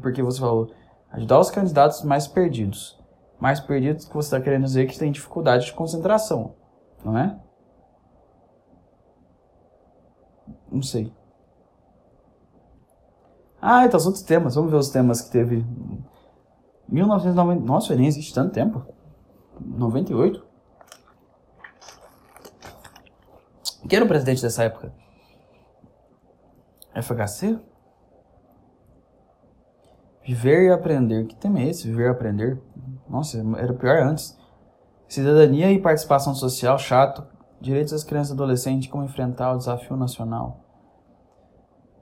[0.00, 0.70] porque você falou
[1.10, 2.98] ajudar os candidatos mais perdidos.
[3.38, 6.54] Mais perdidos que você está querendo dizer que tem dificuldade de concentração,
[7.04, 7.38] não é?
[10.70, 11.12] Não sei.
[13.60, 14.54] Ah, então são outros temas.
[14.54, 15.64] Vamos ver os temas que teve.
[16.88, 17.64] 1990.
[17.64, 18.84] Nossa, nem existe tanto tempo.
[19.60, 20.44] 98?
[23.88, 24.92] Quem era o presidente dessa época?
[27.00, 27.58] FHC?
[30.24, 31.26] Viver e aprender.
[31.26, 31.86] Que tema é esse?
[31.86, 32.60] Viver e aprender?
[33.08, 34.36] Nossa, era pior antes.
[35.06, 37.24] Cidadania e participação social, chato.
[37.60, 40.64] Direitos das crianças e adolescentes, como enfrentar o desafio nacional.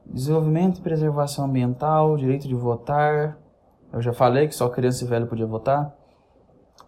[0.07, 3.39] Desenvolvimento e preservação ambiental, direito de votar.
[3.93, 5.95] Eu já falei que só criança e velho podia votar.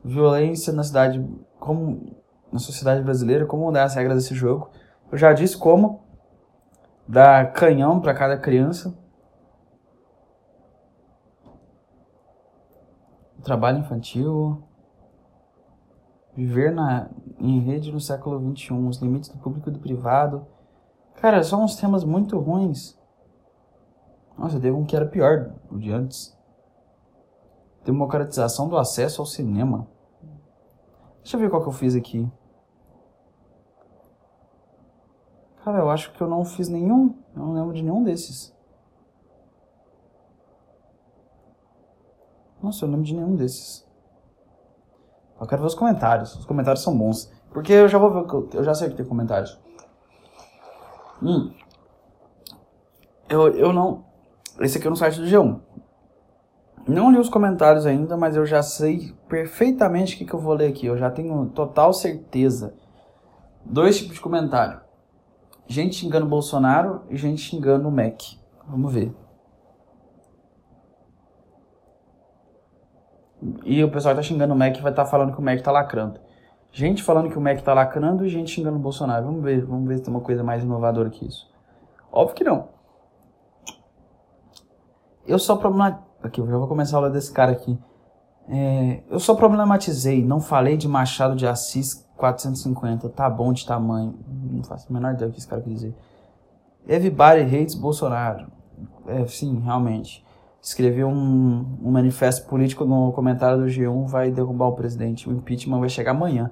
[0.05, 1.25] Violência na cidade,
[1.59, 2.17] como
[2.53, 4.71] na sociedade brasileira, como mudar as regras desse jogo.
[5.11, 6.06] Eu já disse como
[7.09, 8.97] dar canhão para cada criança.
[13.43, 14.63] Trabalho infantil.
[16.35, 20.47] Viver na, em rede no século XXI, os limites do público e do privado.
[21.15, 22.99] Cara, são uns temas muito ruins.
[24.37, 26.37] Nossa, teve um que era pior, o de antes.
[27.85, 29.89] Democratização do acesso ao cinema.
[31.23, 32.31] Deixa eu ver qual que eu fiz aqui.
[35.67, 37.13] Cara, eu acho que eu não fiz nenhum.
[37.35, 38.55] Eu não lembro de nenhum desses.
[42.63, 43.85] Nossa, eu não lembro de nenhum desses.
[45.41, 46.37] Eu quero ver os comentários.
[46.37, 47.33] Os comentários são bons.
[47.51, 48.57] Porque eu já vou ver.
[48.57, 49.61] Eu já sei que tem comentários.
[51.21, 51.53] Hum.
[53.29, 54.05] Eu, eu não.
[54.61, 55.61] Esse aqui é no site do G1.
[56.87, 60.55] Não li os comentários ainda, mas eu já sei perfeitamente o que, que eu vou
[60.55, 60.87] ler aqui.
[60.87, 62.73] Eu já tenho total certeza.
[63.65, 64.86] Dois tipos de comentário.
[65.67, 68.23] Gente xingando o Bolsonaro e gente xingando o Mac.
[68.69, 69.15] Vamos ver.
[73.65, 75.61] E o pessoal que tá xingando o Mac vai estar tá falando que o Mac
[75.61, 76.21] tá lacrando.
[76.73, 79.27] Gente falando que o Mac tá lacrando e gente xingando o Bolsonaro.
[79.27, 81.49] Vamos ver, vamos ver se tem uma coisa mais inovadora que isso.
[82.13, 82.69] Óbvio que não.
[85.27, 86.07] Eu só problematizei.
[86.23, 87.79] Aqui, eu já vou começar a aula desse cara aqui.
[88.49, 94.19] É, eu só problematizei, não falei de Machado de Assis 450, tá bom de tamanho.
[94.57, 95.95] Não faço a menor ideia do que esse cara quer dizer.
[96.89, 98.51] Everybody hates Bolsonaro.
[99.07, 100.25] É, sim, realmente.
[100.61, 105.29] Escrever um, um manifesto político no comentário do G1 vai derrubar o presidente.
[105.29, 106.51] O impeachment vai chegar amanhã.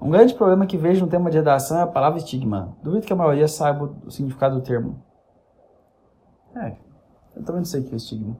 [0.00, 2.76] Um grande problema que vejo no tema de redação é a palavra estigma.
[2.82, 5.02] Duvido que a maioria saiba o significado do termo.
[6.54, 6.76] É,
[7.36, 8.36] eu também não sei o que é estigma.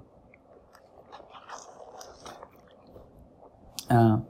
[3.91, 4.21] Ah,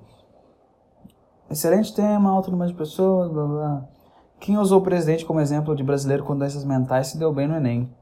[1.51, 3.85] excelente tema, alto número de pessoas, blá blá.
[4.41, 7.57] Quem usou o presidente como exemplo de brasileiro com doenças mentais se deu bem no
[7.57, 7.93] Enem?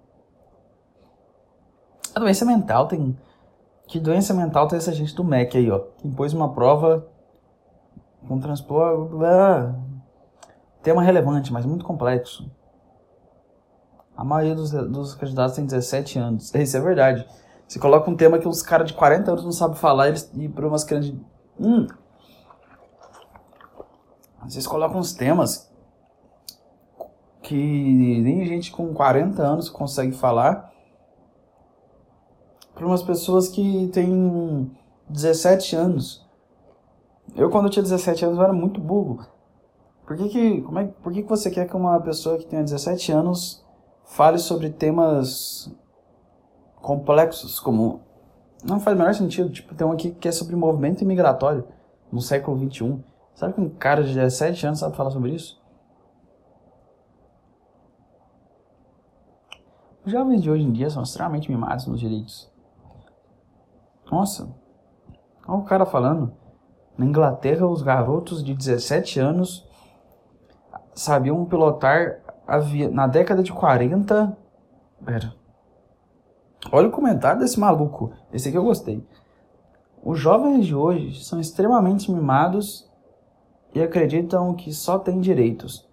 [2.15, 3.17] A doença mental tem.
[3.87, 5.81] Que doença mental tem essa gente do MEC aí, ó?
[5.99, 7.07] Que impôs uma prova
[8.27, 9.13] com transporte.
[10.83, 12.51] Tema relevante, mas muito complexo.
[14.17, 16.55] A maioria dos, dos candidatos tem 17 anos.
[16.55, 17.27] Isso é verdade.
[17.69, 20.49] Você coloca um tema que os caras de 40 anos não sabem falar eles, e
[20.49, 21.21] para umas crianças de.
[21.59, 21.87] Hum.
[24.49, 25.71] Vocês colocam uns temas
[27.43, 30.73] que nem gente com 40 anos consegue falar
[32.75, 34.71] para umas pessoas que têm
[35.09, 36.27] 17 anos.
[37.35, 39.27] Eu, quando eu tinha 17 anos, eu era muito burro.
[40.07, 42.63] Por que que, como é, por que que você quer que uma pessoa que tenha
[42.63, 43.65] 17 anos
[44.05, 45.73] fale sobre temas
[46.77, 48.01] complexos como...
[48.65, 49.51] Não faz o menor sentido.
[49.51, 51.67] Tipo, tem um aqui que é sobre movimento imigratório
[52.11, 53.03] no século 21.
[53.37, 55.63] Sabe que um cara de 17 anos sabe falar sobre isso?
[60.07, 62.51] Os jovens de hoje em dia são extremamente mimados nos direitos.
[64.11, 64.49] Nossa,
[65.47, 66.33] olha o cara falando.
[66.97, 69.69] Na Inglaterra, os garotos de 17 anos
[70.95, 72.91] sabiam pilotar avião.
[72.91, 74.35] Na década de 40.
[75.05, 75.35] Pera.
[76.73, 78.15] Olha o comentário desse maluco.
[78.33, 79.07] Esse aqui eu gostei.
[80.03, 82.86] Os jovens de hoje são extremamente mimados
[83.75, 85.87] e acreditam que só têm direitos.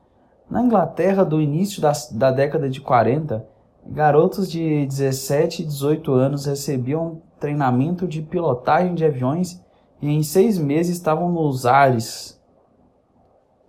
[0.49, 3.45] Na Inglaterra, do início da, da década de 40,
[3.85, 9.61] garotos de 17 e 18 anos recebiam treinamento de pilotagem de aviões
[10.01, 12.41] e em seis meses estavam nos ares.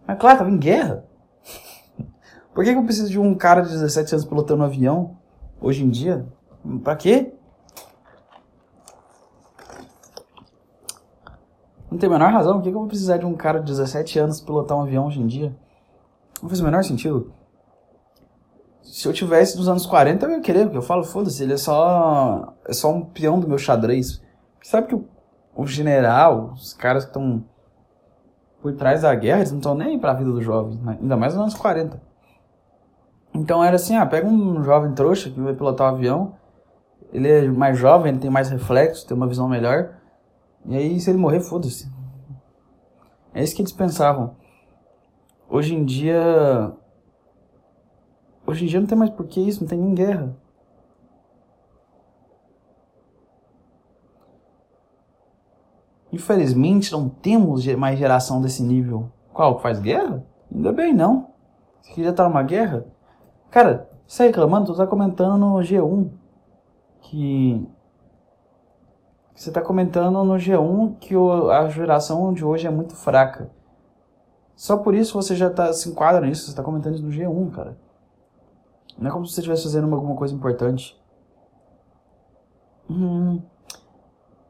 [0.06, 1.04] Mas claro, estava em guerra.
[2.54, 5.16] Por que, que eu preciso de um cara de 17 anos pilotando um avião
[5.60, 6.26] hoje em dia?
[6.82, 7.33] Pra quê?
[11.94, 12.54] Não tem a menor razão.
[12.54, 15.20] Por que, eu vou precisar de um cara de 17 anos pilotar um avião hoje
[15.20, 15.54] em dia?
[16.42, 17.32] Não faz o menor sentido.
[18.82, 21.56] Se eu tivesse dos anos 40, eu ia querer, porque eu falo, foda-se, ele é
[21.56, 24.20] só, é só um peão do meu xadrez.
[24.60, 25.06] Sabe que o,
[25.54, 27.44] o general, os caras que estão
[28.60, 30.98] por trás da guerra, eles não estão nem aí pra vida do jovem, né?
[31.00, 32.02] ainda mais nos anos 40.
[33.32, 36.34] Então era assim, ah, pega um jovem trouxa que vai pilotar um avião,
[37.12, 39.90] ele é mais jovem, ele tem mais reflexos, tem uma visão melhor,
[40.66, 41.92] e aí se ele morrer, foda-se.
[43.32, 44.36] É isso que eles pensavam.
[45.48, 46.72] Hoje em dia.
[48.46, 50.36] Hoje em dia não tem mais porquê isso, não tem nem guerra.
[56.12, 59.10] Infelizmente não temos mais geração desse nível.
[59.32, 59.58] Qual?
[59.58, 60.24] Faz guerra?
[60.54, 61.30] Ainda bem, não.
[61.80, 62.86] Você queria estar numa guerra?
[63.50, 64.66] Cara, você tá reclamando?
[64.66, 66.08] Tu tá comentando no G1
[67.00, 67.66] que.
[69.34, 71.14] Você tá comentando no G1 que
[71.50, 73.50] a geração de hoje é muito fraca.
[74.54, 77.50] Só por isso você já tá, se enquadra nisso, você tá comentando isso no G1,
[77.50, 77.76] cara.
[78.96, 80.96] Não é como se você estivesse fazendo alguma coisa importante.
[82.88, 83.42] Hum.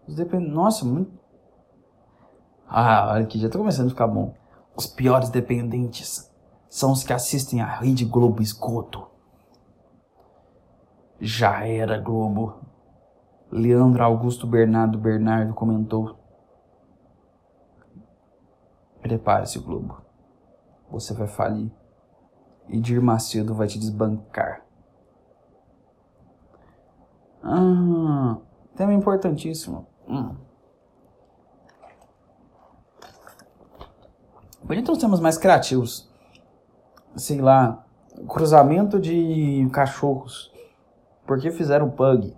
[0.06, 0.46] Depend...
[0.46, 1.10] Nossa, muito.
[2.68, 4.34] Ah, olha aqui, já tá começando a ficar bom.
[4.76, 6.30] Os piores dependentes
[6.68, 9.06] são os que assistem a Rede Globo Esgoto.
[11.20, 12.60] Já era Globo.
[13.54, 16.18] Leandro Augusto Bernardo Bernardo comentou.
[19.00, 20.02] Prepare-se, Globo.
[20.90, 21.70] Você vai falir.
[22.68, 24.64] E Dir Macedo vai te desbancar.
[27.44, 28.38] Ah,
[28.74, 29.86] tema importantíssimo.
[30.08, 30.34] Hum.
[34.66, 36.10] Podia ter uns temas mais criativos.
[37.14, 37.86] Sei lá,
[38.28, 40.52] cruzamento de cachorros.
[41.24, 42.36] Por que fizeram pug?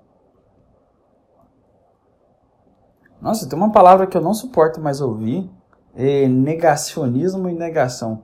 [3.27, 5.51] Nossa, tem uma palavra que eu não suporto mais ouvir
[5.97, 8.23] é, negacionismo e negação.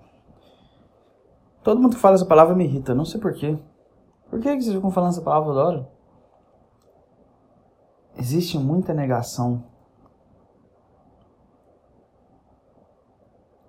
[1.64, 3.58] Todo mundo fala essa palavra me irrita, não sei porquê.
[4.30, 5.90] Por que vocês ficam falando essa palavra toda hora?
[8.16, 9.64] Existe muita negação.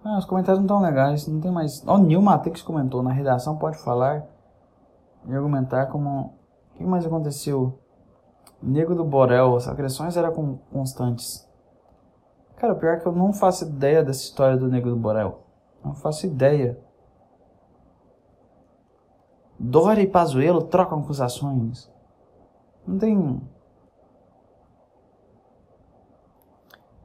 [0.05, 1.83] Ah, os comentários não estão legais, não tem mais.
[1.87, 4.23] Ó, oh, o Nil Matrix comentou, na redação pode falar
[5.25, 6.35] e argumentar como.
[6.75, 7.82] O que mais aconteceu?
[8.65, 11.45] Nego do Borel, as agressões eram constantes.
[12.55, 15.43] Cara, pior que eu não faço ideia dessa história do Negro do Borel.
[15.83, 16.79] Não faço ideia.
[19.59, 21.91] Dória e Pazuello trocam acusações.
[22.87, 23.41] Não tem.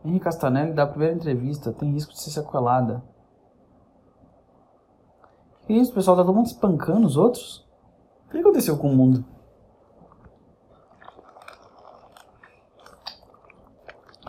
[0.04, 3.02] Henrique Castanelli dá a primeira entrevista, tem risco de ser sequelada.
[5.66, 6.16] Que isso, pessoal?
[6.16, 7.66] Tá todo mundo espancando os outros?
[8.28, 9.24] O que aconteceu com o mundo?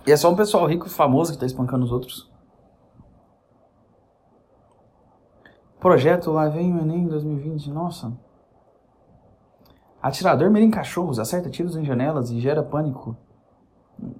[0.09, 2.27] E é só um pessoal rico e famoso que tá espancando os outros.
[5.79, 8.11] Projeto lá vem o Enem 2020, nossa.
[10.01, 13.15] Atirador mira em cachorros, acerta tiros em janelas e gera pânico.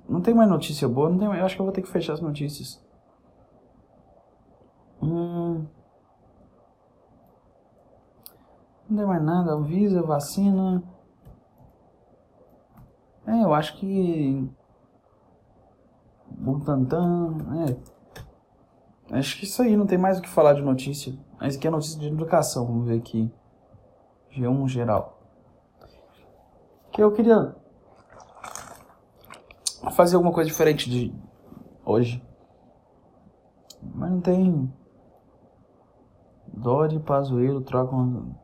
[0.08, 1.90] Não tem mais notícia boa, não tem mais, eu acho que eu vou ter que
[1.90, 2.80] fechar as notícias.
[5.02, 5.66] Hum.
[8.88, 10.84] Não tem mais nada, Visa, vacina.
[13.26, 14.48] É, eu acho que
[16.40, 19.18] Butantan, é.
[19.18, 21.14] Acho que isso aí, não tem mais o que falar de notícia.
[21.40, 23.32] Mas aqui é notícia de educação, vamos ver aqui.
[24.32, 25.20] G1 geral.
[26.92, 27.56] Que eu queria
[29.92, 31.14] fazer alguma coisa diferente de
[31.84, 32.24] hoje.
[33.82, 34.74] Mas não tem.
[36.48, 38.36] Dori e Pazuello trocam.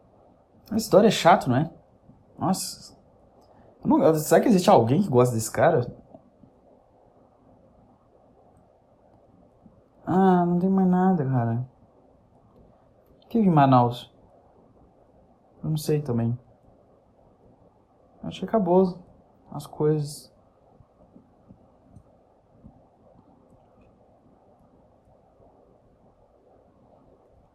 [0.74, 1.72] Esse Dori é chato, não é?
[2.38, 2.96] Nossa.
[4.16, 5.86] Será que existe alguém que gosta desse cara?
[10.06, 11.68] Ah, não tem mais nada, cara.
[13.24, 14.14] O que em Manaus?
[15.64, 16.38] Eu não sei também.
[18.22, 19.00] Acho que acabou
[19.52, 20.32] as coisas.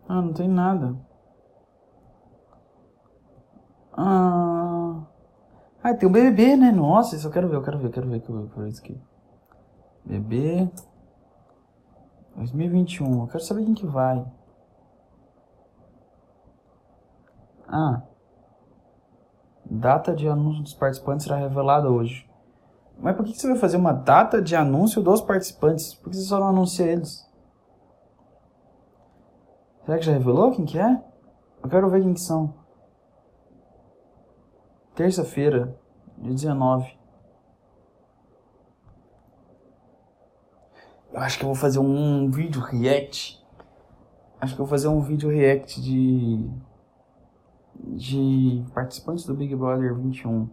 [0.08, 0.96] Ah, não tem nada.
[3.92, 5.06] Ah,
[5.84, 6.72] ah tem o BBB, né?
[6.72, 8.80] Nossa, isso eu quero ver, eu quero ver, eu quero ver, eu quero ver isso
[8.82, 9.00] aqui.
[10.04, 10.68] BBB.
[12.36, 13.22] 2021.
[13.22, 14.24] Eu quero saber quem que vai.
[17.68, 18.02] Ah.
[19.64, 22.28] Data de anúncio dos participantes será revelada hoje.
[22.98, 25.94] Mas por que você vai fazer uma data de anúncio dos participantes?
[25.94, 27.26] Por que você só não anuncia eles?
[29.84, 31.02] Será que já revelou quem que é?
[31.62, 32.54] Eu quero ver quem que são.
[34.94, 35.78] Terça-feira,
[36.18, 36.99] dia 19.
[41.12, 43.44] Eu acho que eu vou fazer um vídeo react.
[44.40, 46.50] Acho que eu vou fazer um vídeo react de
[47.82, 50.48] de participantes do Big Brother 21.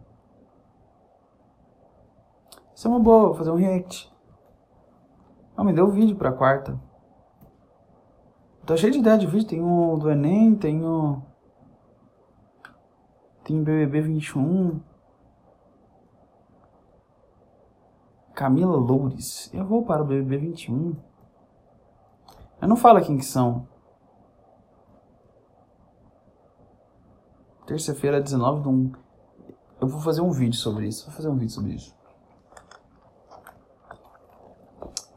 [2.73, 4.11] Isso é uma boa, vou fazer um react.
[5.55, 6.79] Ah, me deu vídeo pra quarta.
[8.65, 9.47] Tô cheio de ideia de vídeo.
[9.47, 11.21] Tem o do Enem, tem o.
[13.43, 14.79] Tem BBB 21.
[18.37, 19.51] Camila Loures.
[19.51, 20.95] Eu vou para o BBB 21.
[22.61, 23.67] Eu não falo quem que são.
[27.65, 28.91] Terça-feira, 19 de um.
[29.81, 31.07] Eu vou fazer um vídeo sobre isso.
[31.07, 31.97] Vou fazer um vídeo sobre isso.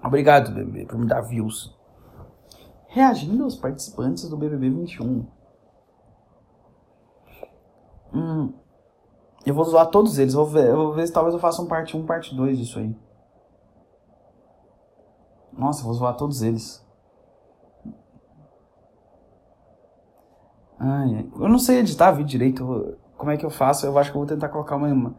[0.03, 1.79] Obrigado, BBB, por me dar views.
[2.89, 5.27] Reagindo aos participantes do BBB 21.
[8.15, 8.55] Hum,
[9.45, 10.33] eu vou zoar todos eles.
[10.33, 12.79] Vou ver, eu vou ver se talvez eu faça um parte 1, parte 2 disso
[12.79, 12.97] aí.
[15.53, 16.85] Nossa, vou zoar todos eles.
[20.79, 22.97] Ai, eu não sei editar vídeo direito.
[23.17, 23.85] Como é que eu faço?
[23.85, 25.15] Eu acho que eu vou tentar colocar uma,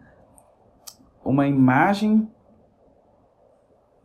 [1.23, 2.27] uma imagem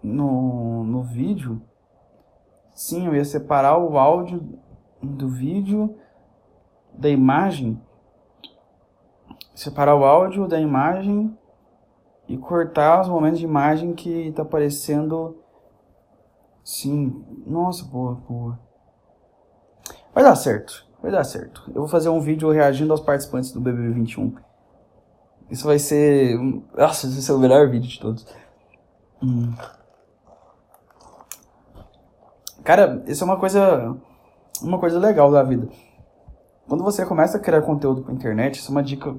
[0.02, 1.62] no, no vídeo.
[2.74, 4.60] Sim, eu ia separar o áudio
[5.02, 5.96] do vídeo
[6.92, 7.80] da imagem.
[9.54, 11.36] Separar o áudio da imagem
[12.28, 15.38] e cortar os momentos de imagem que tá aparecendo.
[16.66, 18.58] Sim, nossa, boa, boa.
[20.12, 20.84] Vai dar certo.
[21.00, 21.62] Vai dar certo.
[21.68, 24.34] Eu vou fazer um vídeo reagindo aos participantes do BBB 21.
[25.48, 26.36] Isso vai ser.
[26.76, 28.26] Nossa, esse vai ser o melhor vídeo de todos.
[29.22, 29.54] Hum.
[32.64, 33.96] Cara, isso é uma coisa.
[34.60, 35.68] Uma coisa legal da vida.
[36.66, 39.14] Quando você começa a criar conteúdo pra internet, isso é uma dica.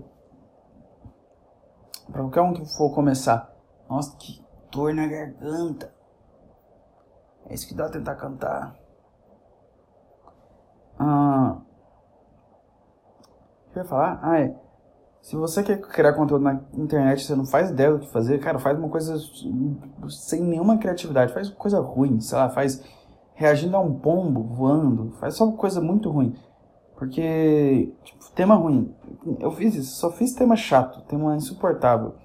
[2.12, 3.56] Pra qualquer um que for começar.
[3.90, 5.96] Nossa, que dor na garganta.
[7.50, 8.76] É isso que dá tentar cantar.
[11.00, 11.58] Ah,
[13.76, 14.20] eu ia falar?
[14.22, 14.56] Ah, é.
[15.22, 18.60] Se você quer criar conteúdo na internet você não faz ideia do que fazer, cara,
[18.60, 19.18] faz uma coisa
[20.10, 21.34] sem nenhuma criatividade.
[21.34, 22.82] Faz coisa ruim, sei lá, faz
[23.34, 25.12] reagindo a um pombo voando.
[25.20, 26.36] Faz só coisa muito ruim.
[26.96, 28.94] Porque, tipo, tema ruim.
[29.40, 32.16] Eu fiz isso, só fiz tema chato, tema insuportável.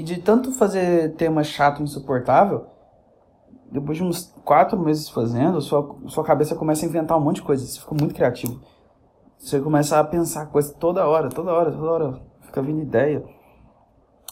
[0.00, 2.68] E de tanto fazer tema chato, insuportável,
[3.70, 7.42] depois de uns quatro meses fazendo, sua, sua cabeça começa a inventar um monte de
[7.42, 7.66] coisa.
[7.66, 8.62] Você fica muito criativo.
[9.38, 12.22] Você começa a pensar coisas toda hora, toda hora, toda hora.
[12.40, 13.22] Fica vindo ideia.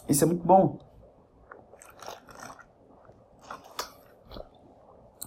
[0.08, 0.78] Isso é muito bom.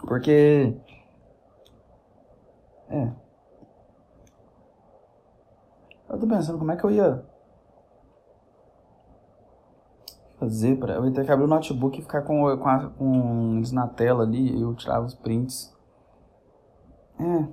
[0.08, 0.76] Porque.
[2.90, 3.12] É.
[6.10, 7.31] Eu tô pensando como é que eu ia
[10.52, 13.72] fazer para eu ter que abrir o notebook e ficar com, com, a, com eles
[13.72, 15.74] na tela ali eu tirava os prints.
[17.18, 17.48] É.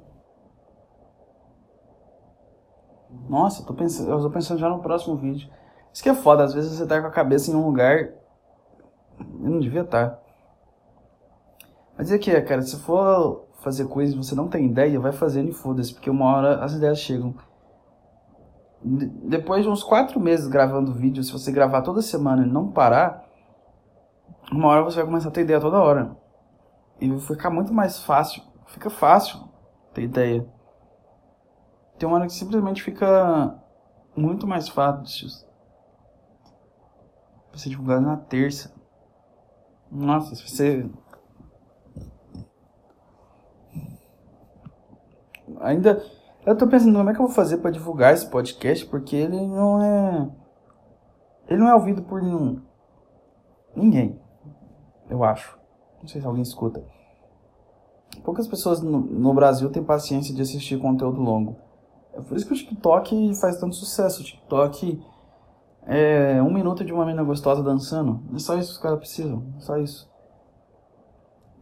[3.29, 5.49] Nossa, tô pensando, eu tô pensando já no próximo vídeo.
[5.93, 8.11] Isso que é foda, às vezes você tá com a cabeça em um lugar.
[9.19, 10.11] Eu não devia estar.
[10.11, 10.19] Tá.
[11.97, 15.13] Mas é que é, cara, se for fazer coisas e você não tem ideia, vai
[15.13, 17.35] fazendo e foda-se, porque uma hora as ideias chegam.
[18.83, 22.71] De depois de uns quatro meses gravando vídeo, se você gravar toda semana e não
[22.71, 23.25] parar,
[24.53, 26.17] uma hora você vai começar a ter ideia toda hora.
[27.01, 28.43] E vai ficar muito mais fácil.
[28.67, 29.49] Fica fácil
[29.93, 30.47] ter ideia.
[31.99, 33.59] Tem uma hora que simplesmente fica
[34.17, 35.29] muito mais fácil
[37.51, 38.73] pra ser divulgado na terça.
[39.91, 40.91] Nossa, se você.
[45.61, 46.18] Ainda.
[46.49, 49.37] Eu tô pensando como é que eu vou fazer para divulgar esse podcast, porque ele
[49.47, 50.31] não é.
[51.47, 52.63] Ele não é ouvido por nenhum.
[53.77, 54.19] Ninguém.
[55.11, 55.59] Eu acho.
[56.01, 56.83] Não sei se alguém escuta.
[58.25, 61.59] Poucas pessoas no, no Brasil têm paciência de assistir conteúdo longo.
[62.15, 64.23] É por isso que o TikTok faz tanto sucesso.
[64.23, 65.05] O TikTok
[65.83, 68.23] é um minuto de uma menina gostosa dançando.
[68.35, 69.45] É só isso que os caras precisam.
[69.59, 70.11] É só isso.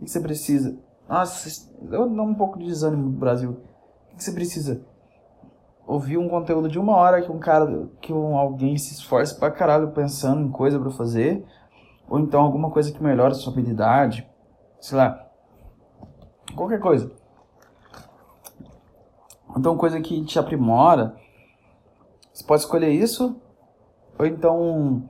[0.01, 0.79] O que você precisa?
[1.09, 3.57] Nossa, eu dou um pouco de desânimo no Brasil.
[4.17, 4.85] Que você precisa?
[5.87, 9.51] Ouvir um conteúdo de uma hora que um cara, que um, alguém se esforce pra
[9.51, 11.45] caralho pensando em coisa para fazer.
[12.09, 14.29] Ou então alguma coisa que melhore sua habilidade.
[14.81, 15.29] Sei lá.
[16.55, 17.13] Qualquer coisa.
[19.57, 21.17] Então, coisa que te aprimora.
[22.33, 23.41] Você pode escolher isso,
[24.19, 25.09] ou então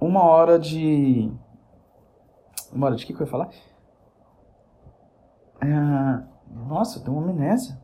[0.00, 1.32] uma hora de.
[2.72, 3.48] Uma hora de que, que eu ia falar?
[5.60, 6.27] É...
[6.50, 7.78] Nossa, tem uma amnésia.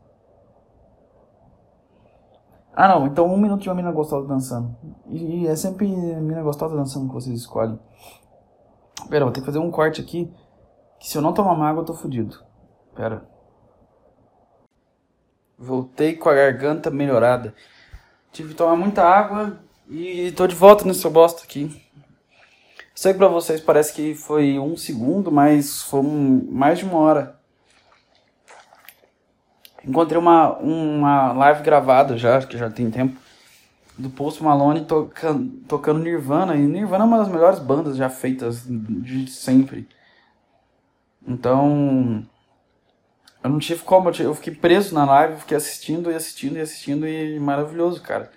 [2.75, 3.07] Ah, não.
[3.07, 4.75] Então, um minuto de uma mina gostosa dançando.
[5.07, 7.79] E é sempre mina gostosa dançando que vocês escolhem.
[9.09, 10.31] Pera, vou ter que fazer um corte aqui.
[10.99, 12.43] Que se eu não tomar água, eu tô fudido.
[12.93, 13.25] Pera.
[15.57, 17.53] Voltei com a garganta melhorada.
[18.31, 19.57] Tive que tomar muita água
[19.89, 21.81] e tô de volta nesse bosta aqui.
[22.93, 26.97] Sei que pra vocês parece que foi um segundo, mas foi um, mais de uma
[26.97, 27.34] hora.
[29.85, 33.19] Encontrei uma, uma live gravada já, que já tem tempo,
[33.97, 36.55] do Post Malone tocando, tocando Nirvana.
[36.55, 39.87] E Nirvana é uma das melhores bandas já feitas de sempre.
[41.27, 42.25] Então,
[43.43, 47.07] eu não tive como, eu fiquei preso na live, fiquei assistindo e assistindo e assistindo
[47.07, 48.31] e maravilhoso, cara.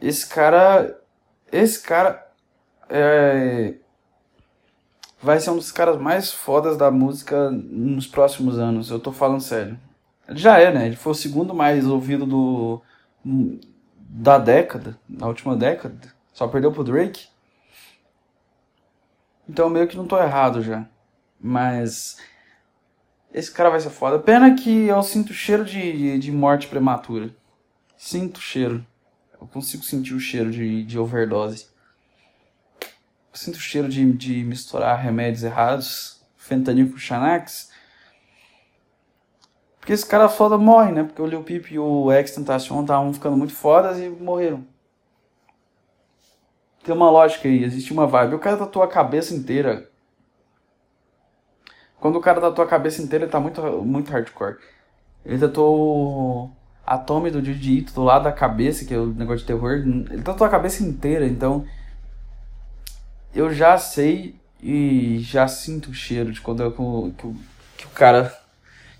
[0.00, 0.98] Esse cara,
[1.52, 2.26] esse cara
[2.88, 3.74] é,
[5.24, 8.90] vai ser um dos caras mais fodas da música nos próximos anos.
[8.90, 9.78] Eu tô falando sério.
[10.28, 10.86] Ele já é, né?
[10.86, 12.82] Ele foi o segundo mais ouvido do
[13.96, 15.96] da década, na última década.
[16.32, 17.26] Só perdeu pro Drake.
[19.48, 20.86] Então meio que não tô errado já.
[21.40, 22.18] Mas
[23.32, 24.18] esse cara vai ser foda.
[24.18, 27.34] Pena que eu sinto cheiro de, de morte prematura.
[27.96, 28.86] Sinto cheiro.
[29.40, 31.73] Eu consigo sentir o cheiro de, de overdose.
[33.34, 37.70] Sinto o cheiro de, de misturar remédios errados, fentanil com Xanax.
[39.78, 41.02] Porque esse cara foda morre, né?
[41.02, 44.64] Porque o Lil Peep e o X-Tentacion estavam ficando muito fodas e morreram.
[46.82, 48.36] Tem uma lógica aí, existe uma vibe.
[48.36, 49.90] O cara tatuou a cabeça inteira
[52.04, 54.58] quando o cara tatua a cabeça inteira, ele tá muito, muito hardcore.
[55.24, 56.54] Ele tatuou
[56.84, 59.72] a Tommy do jiu do lado da cabeça, que é o negócio de terror.
[59.72, 61.64] Ele tatuou a cabeça inteira, então.
[63.34, 67.34] Eu já sei e já sinto o cheiro de quando eu, que,
[67.78, 68.32] que o cara.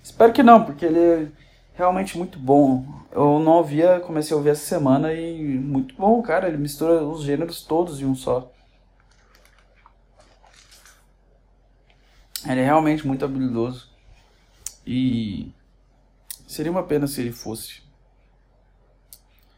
[0.03, 1.27] Espero que não, porque ele é
[1.75, 2.85] realmente muito bom.
[3.11, 6.47] Eu não ouvia, comecei a ouvir essa semana e muito bom, cara.
[6.47, 8.51] Ele mistura os gêneros todos em um só.
[12.45, 13.89] Ele é realmente muito habilidoso.
[14.85, 15.51] E
[16.47, 17.81] seria uma pena se ele fosse.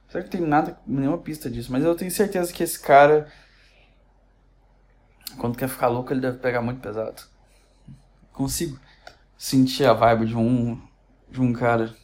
[0.10, 1.72] Será que tem nada, nenhuma pista disso?
[1.72, 3.28] Mas eu tenho certeza que esse cara,
[5.38, 7.22] quando quer ficar louco, ele deve pegar muito pesado.
[8.34, 8.80] Consigo
[9.38, 10.82] sentir a vibe de um,
[11.30, 11.96] de um cara.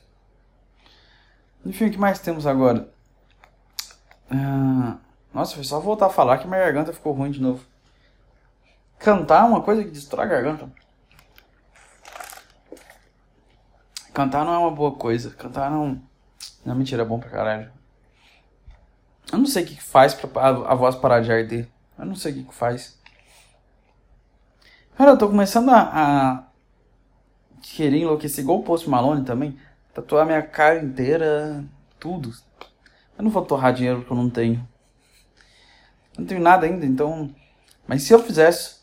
[1.66, 2.90] Enfim, o que mais temos agora?
[4.30, 4.98] Ah,
[5.34, 7.66] nossa, foi só voltar a falar que minha garganta ficou ruim de novo.
[9.00, 10.70] Cantar é uma coisa que destrói a garganta.
[14.14, 15.32] Cantar não é uma boa coisa.
[15.32, 16.02] Cantar não.
[16.66, 17.72] Não, mentira, é bom pra caralho.
[19.32, 21.68] Eu não sei o que faz pra a voz parar de arder.
[21.98, 23.02] Eu não sei o que faz.
[24.96, 26.44] Cara, eu tô começando a, a
[27.62, 29.58] querer enlouquecer igual o Post Malone também.
[29.94, 31.64] Tatuar minha cara inteira,
[32.00, 32.32] tudo.
[33.18, 34.68] Eu não vou torrar dinheiro que eu não tenho.
[36.16, 37.34] Eu não tenho nada ainda, então.
[37.88, 38.78] Mas se eu fizesse,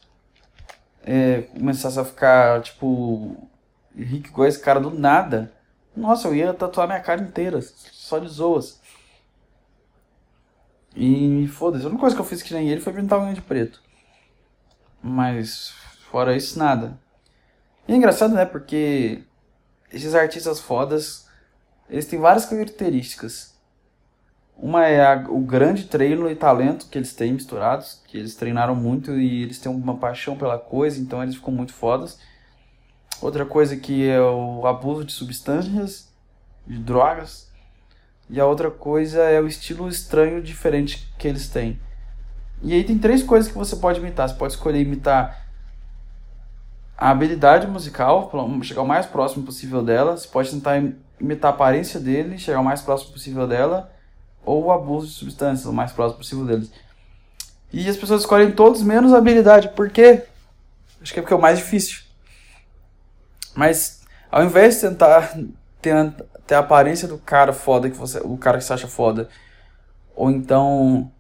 [1.04, 3.48] é, começasse a ficar, tipo,
[3.96, 5.52] rico igual esse cara do nada,
[5.96, 8.80] nossa, eu ia tatuar minha cara inteira, só de zoas.
[10.94, 13.40] E foda-se, a única coisa que eu fiz que nem ele foi pintar unha de
[13.40, 13.80] preto.
[15.02, 15.72] Mas,
[16.10, 16.98] fora isso, nada.
[17.86, 18.44] E é engraçado, né?
[18.44, 19.22] Porque
[19.92, 21.26] esses artistas fodas,
[21.88, 23.54] eles têm várias características.
[24.56, 28.74] Uma é a, o grande treino e talento que eles têm misturados, que eles treinaram
[28.74, 32.18] muito e eles têm uma paixão pela coisa, então eles ficam muito fodas.
[33.22, 36.12] Outra coisa que é o abuso de substâncias,
[36.66, 37.50] de drogas.
[38.28, 41.80] E a outra coisa é o estilo estranho, diferente que eles têm.
[42.62, 44.28] E aí tem três coisas que você pode imitar.
[44.28, 45.49] Você pode escolher imitar
[47.00, 48.30] a habilidade musical,
[48.62, 50.18] chegar o mais próximo possível dela.
[50.18, 50.76] Você pode tentar
[51.18, 53.90] imitar a aparência dele, chegar o mais próximo possível dela
[54.44, 56.70] ou o abuso de substâncias, o mais próximo possível deles.
[57.72, 59.70] E as pessoas escolhem todos menos a habilidade.
[59.70, 60.24] Por quê?
[61.00, 62.02] Acho que é porque é o mais difícil.
[63.54, 65.38] Mas ao invés de tentar
[65.80, 65.94] ter,
[66.46, 69.26] ter a aparência do cara foda que você, o cara que você acha foda,
[70.14, 71.10] ou então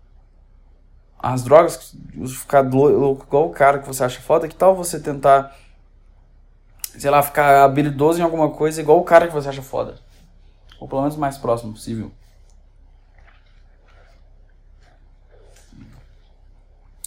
[1.18, 5.56] as drogas, ficar louco igual o cara que você acha foda, que tal você tentar
[6.98, 9.98] sei lá, ficar habilidoso em alguma coisa igual o cara que você acha foda?
[10.78, 12.10] Ou pelo menos o mais próximo possível.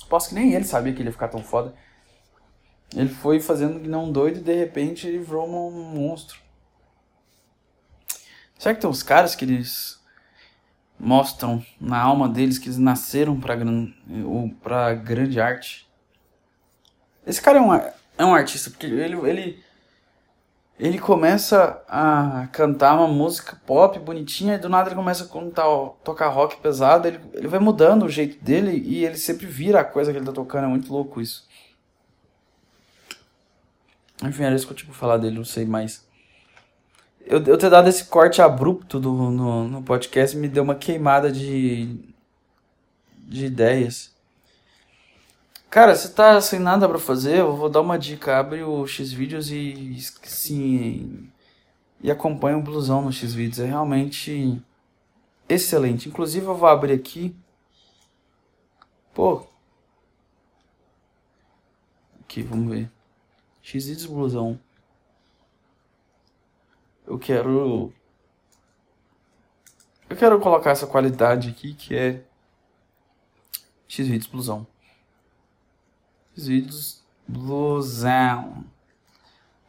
[0.10, 1.74] Posso que nem ele sabia que ele ia ficar tão foda.
[2.96, 6.38] Ele foi fazendo que não doido e de repente ele virou um monstro.
[8.60, 10.00] Será que tem uns caras que eles
[11.00, 13.92] mostram na alma deles que eles nasceram pra, gran...
[14.62, 15.90] pra grande arte?
[17.26, 19.64] Esse cara é um, é um artista, porque ele, ele,
[20.80, 25.66] ele começa a cantar uma música pop bonitinha e do nada ele começa a contar,
[26.04, 27.08] tocar rock pesado.
[27.08, 30.26] Ele, ele vai mudando o jeito dele e ele sempre vira a coisa que ele
[30.26, 30.66] tá tocando.
[30.66, 31.48] É muito louco isso.
[34.24, 36.06] Enfim, era isso que eu tipo falar dele, não sei mais.
[37.26, 41.32] Eu, eu ter dado esse corte abrupto do, no, no podcast me deu uma queimada
[41.32, 42.00] de,
[43.18, 44.12] de ideias.
[45.74, 48.38] Cara, você tá sem nada para fazer, eu vou dar uma dica.
[48.38, 51.32] Abre o Xvideos e sim
[52.00, 53.58] e acompanha o blusão no Xvideos.
[53.60, 54.62] É realmente
[55.50, 56.08] excelente.
[56.08, 57.36] Inclusive eu vou abrir aqui.
[59.16, 59.48] Pô.
[62.22, 62.92] Aqui, vamos ver.
[63.64, 64.60] Xvideos blusão.
[67.08, 67.92] Eu quero
[70.08, 72.24] eu quero colocar essa qualidade aqui que é
[73.88, 74.68] Xvideos blusão.
[76.36, 78.66] Os vídeos blusão.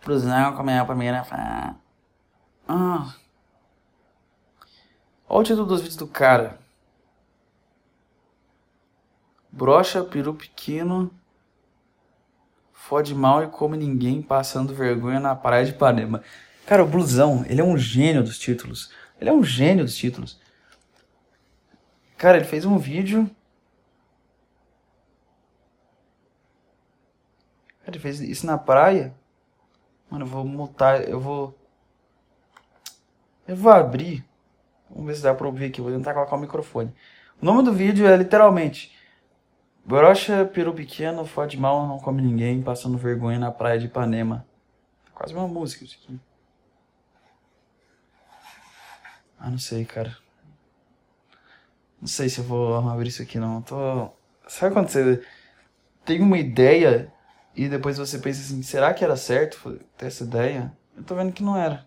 [0.05, 1.77] Blusão como é a primeira fase.
[2.67, 3.15] Ah.
[5.29, 6.59] Olha o título dos vídeos do cara.
[9.51, 11.11] Brocha, peru pequeno.
[12.73, 16.23] Fode mal e come ninguém passando vergonha na praia de Ipanema.
[16.67, 18.91] Cara, o blusão, ele é um gênio dos títulos.
[19.21, 20.41] Ele é um gênio dos títulos.
[22.17, 23.31] Cara, ele fez um vídeo
[27.87, 29.14] Ele fez isso na praia.
[30.11, 31.59] Mano, eu vou mutar, eu vou.
[33.47, 34.24] Eu vou abrir.
[34.89, 35.80] Vamos ver se dá pra ouvir aqui.
[35.80, 36.95] Vou tentar colocar o microfone.
[37.41, 38.95] O nome do vídeo é literalmente
[39.87, 44.47] Brocha, peru pequeno, fode mal, não come ninguém, passando vergonha na praia de Ipanema.
[45.14, 46.18] Quase uma música isso aqui.
[49.39, 50.16] Ah, não sei, cara.
[52.01, 53.61] Não sei se eu vou abrir isso aqui, não.
[53.61, 54.11] tô...
[54.49, 55.22] Sabe quando você
[56.03, 57.12] tem uma ideia
[57.57, 60.77] e depois você pensa assim, será que era certo ter essa ideia?
[60.97, 61.87] Eu tô vendo que não era.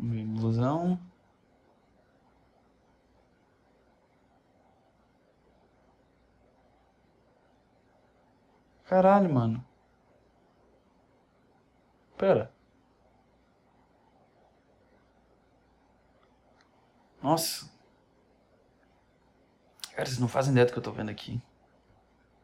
[0.00, 0.98] Ilusão.
[8.84, 9.64] Caralho, mano.
[12.18, 12.52] Pera.
[17.22, 17.69] Nossa.
[20.00, 21.38] Cara, vocês não fazem ideia do que eu tô vendo aqui.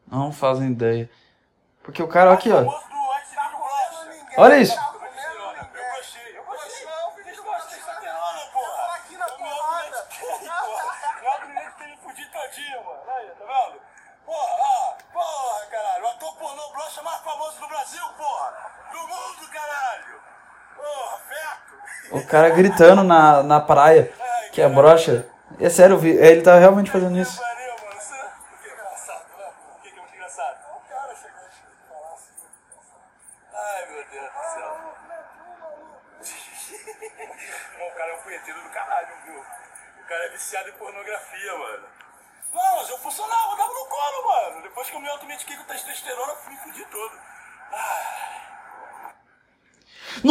[0.05, 1.09] Não fazem ideia.
[1.81, 2.71] Porque o cara, aqui, ó.
[4.37, 4.77] Olha isso.
[22.11, 24.13] O cara gritando na, na praia
[24.51, 25.27] que é brocha.
[25.59, 27.46] É sério, ele tá realmente fazendo isso.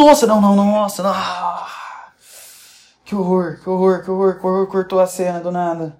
[0.07, 1.13] Nossa, não, não, não, nossa, não.
[3.03, 5.99] Que horror, que horror, que horror, que horror, cortou a cena do nada.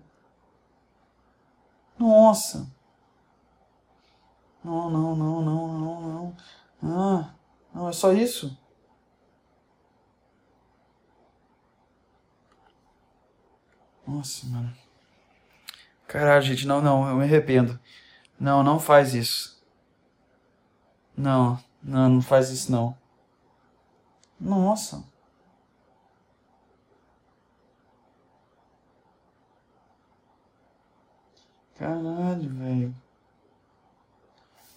[1.99, 2.71] Nossa.
[4.63, 6.37] Não, não, não, não, não, não.
[6.81, 7.33] Ah,
[7.73, 8.57] não, é só isso?
[14.07, 14.73] Nossa, mano.
[16.07, 17.77] Caralho, gente, não, não, eu me arrependo.
[18.39, 19.61] Não, não faz isso.
[21.13, 22.97] Não, não, não faz isso não.
[24.39, 25.03] Nossa.
[31.77, 32.95] Caralho, velho.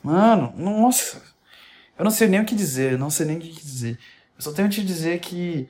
[0.03, 1.23] Mano, nossa.
[1.99, 3.99] Eu não sei nem o que dizer, não sei nem o que dizer.
[4.37, 5.69] Eu só tenho que te dizer que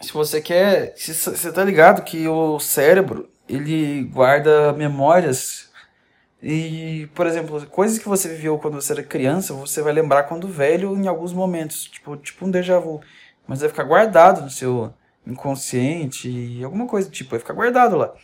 [0.00, 5.69] se você quer, se você tá ligado que o cérebro, ele guarda memórias
[6.42, 10.48] e, por exemplo, coisas que você viveu quando você era criança, você vai lembrar quando
[10.48, 13.00] velho em alguns momentos, tipo, tipo um déjà vu.
[13.46, 14.92] Mas vai ficar guardado no seu
[15.26, 18.14] inconsciente, alguma coisa do tipo, vai ficar guardado lá.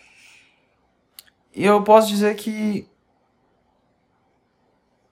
[1.54, 2.88] E eu posso dizer que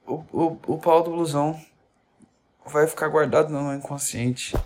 [0.06, 1.60] o, o, o pau do blusão
[2.66, 4.56] vai ficar guardado no inconsciente.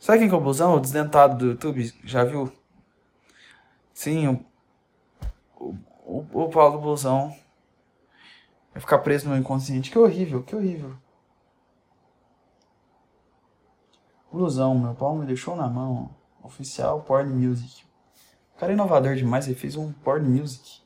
[0.00, 0.76] Sabe quem que é o blusão?
[0.76, 1.92] O desdentado do YouTube?
[2.04, 2.50] Já viu?
[3.92, 7.34] Sim, o, o pau do blusão
[8.72, 9.90] vai ficar preso no inconsciente.
[9.90, 10.96] Que horrível, que horrível.
[14.32, 16.14] Blusão, meu pau me deixou na mão.
[16.42, 17.84] Oficial Porn Music.
[18.54, 20.82] O cara é inovador demais, ele fez um Porn Music.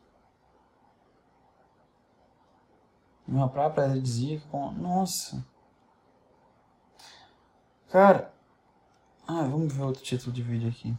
[3.27, 4.71] Uma própria dizia com.
[4.73, 5.45] Nossa.
[7.89, 8.33] Cara.
[9.27, 10.97] Ah, vamos ver outro título de vídeo aqui.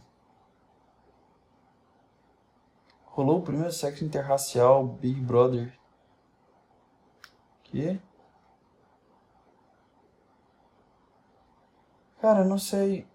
[3.18, 5.76] Rolou o primeiro sexo interracial Big Brother.
[7.64, 8.00] Que?
[12.20, 13.08] Cara, não sei.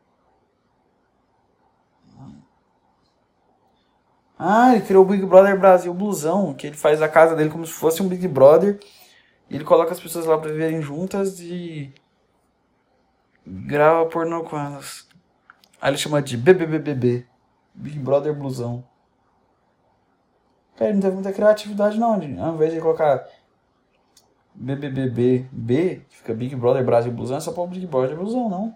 [4.38, 7.66] Ah, ele criou o Big Brother Brasil Blusão, que ele faz a casa dele como
[7.66, 8.82] se fosse um Big Brother.
[9.50, 11.96] E ele coloca as pessoas lá pra viverem juntas e
[13.48, 15.08] grava pornô com elas.
[15.80, 17.26] Aí ele chama de BBBBB.
[17.74, 18.84] Big Brother Blusão.
[20.80, 22.14] Ele não teve muita criatividade não.
[22.14, 23.28] Ao invés de colocar
[24.56, 28.76] BBBB B, que fica Big Brother Brasil Blusão, é só pôr Big Brother Blusão, não.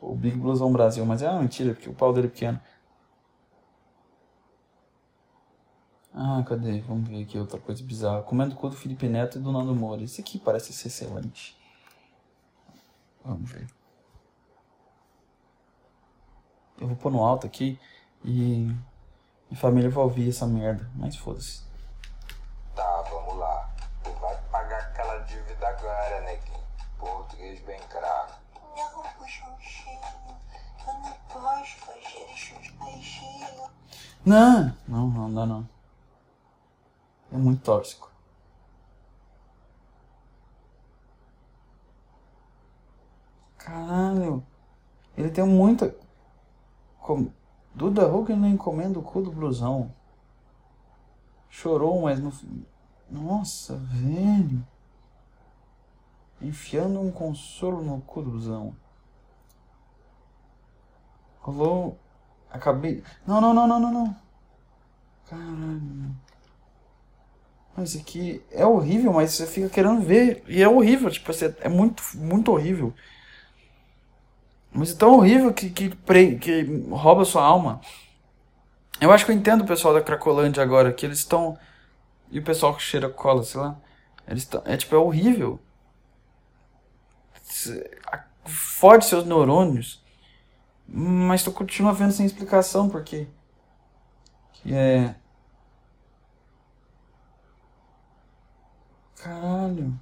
[0.00, 2.60] Ou Big Blusão Brasil, mas é uma mentira, porque o pau dele é pequeno.
[6.16, 6.80] Ah, cadê?
[6.82, 8.22] Vamos ver aqui outra coisa bizarra.
[8.22, 10.02] Comendo cu do Felipe Neto e do Nando Moura.
[10.02, 11.58] Isso aqui parece ser excelente.
[13.24, 13.66] Vamos ver.
[16.80, 17.80] Eu vou pôr no alto aqui
[18.24, 18.70] e
[19.54, 20.90] minha família vai ouvir essa merda.
[20.96, 21.62] Mas foda-se.
[22.74, 23.72] Tá, vamos lá.
[24.02, 26.64] Tu vai pagar aquela dívida agora, neguinho.
[26.98, 28.34] Português bem craque.
[28.76, 30.00] Não, Puxãozinho,
[30.86, 33.70] eu não posso fazer isso de baixinho.
[34.26, 35.68] Não, não, não dá não.
[37.32, 38.10] É muito tóxico.
[43.58, 44.44] Caralho.
[45.16, 45.94] Ele tem muita.
[47.00, 47.30] Com...
[47.74, 49.92] Duda Huck não encomenda o cu do blusão.
[51.50, 52.32] Chorou, mas no.
[53.10, 54.64] Nossa, velho.
[56.40, 58.76] Enfiando um consolo no cu do blusão.
[61.40, 61.98] Rolou.
[62.50, 63.02] Acabei.
[63.26, 64.16] Não, não, não, não, não, não.
[65.26, 66.14] Caralho.
[67.76, 70.44] Mas aqui é horrível, mas você fica querendo ver.
[70.46, 72.94] E é horrível, tipo, é muito, muito horrível.
[74.74, 77.80] Mas é tão horrível que, que, que rouba sua alma.
[79.00, 81.56] Eu acho que eu entendo o pessoal da Cracolândia agora, que eles estão.
[82.30, 83.76] E o pessoal que cheira cola, sei lá.
[84.26, 84.62] Eles estão.
[84.64, 85.60] É tipo, é horrível.
[88.44, 90.02] Fode seus neurônios.
[90.88, 93.28] Mas tu continua vendo sem explicação, porque.
[94.54, 95.14] Que é.
[99.16, 99.98] Caralho.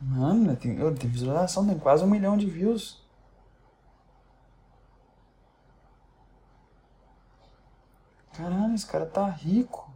[0.00, 3.02] Mano, tem, tem visualização, tem quase um milhão de views.
[8.32, 9.90] Caralho, esse cara tá rico.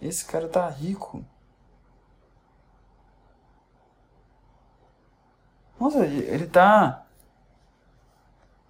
[0.00, 1.22] Esse cara tá rico.
[5.78, 7.06] Nossa, ele tá.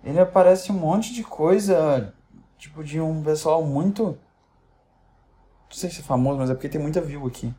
[0.03, 2.13] Ele aparece um monte de coisa.
[2.59, 4.19] Tipo, de um pessoal muito.
[5.69, 7.55] Não sei se é famoso, mas é porque tem muita view aqui.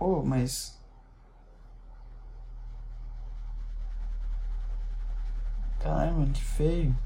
[0.00, 0.80] Pô, mas.
[6.20, 6.96] Mano, que feio.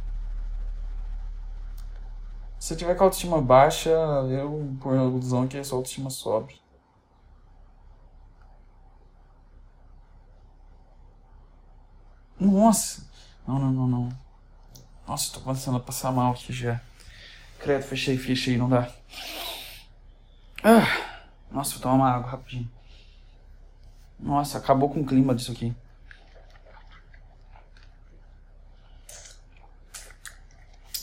[2.59, 6.61] Se eu tiver com a autoestima baixa, eu, por ilusão, que a sua autoestima sobe.
[12.38, 13.09] Nossa!
[13.47, 14.09] Não, não, não, não.
[15.07, 16.80] Nossa, tô começando a passar mal aqui já.
[17.59, 18.88] Credo, fechei, fechei, não dá.
[20.62, 20.86] Ah,
[21.51, 22.70] nossa, vou tomar uma água rapidinho.
[24.19, 25.75] Nossa, acabou com o clima disso aqui.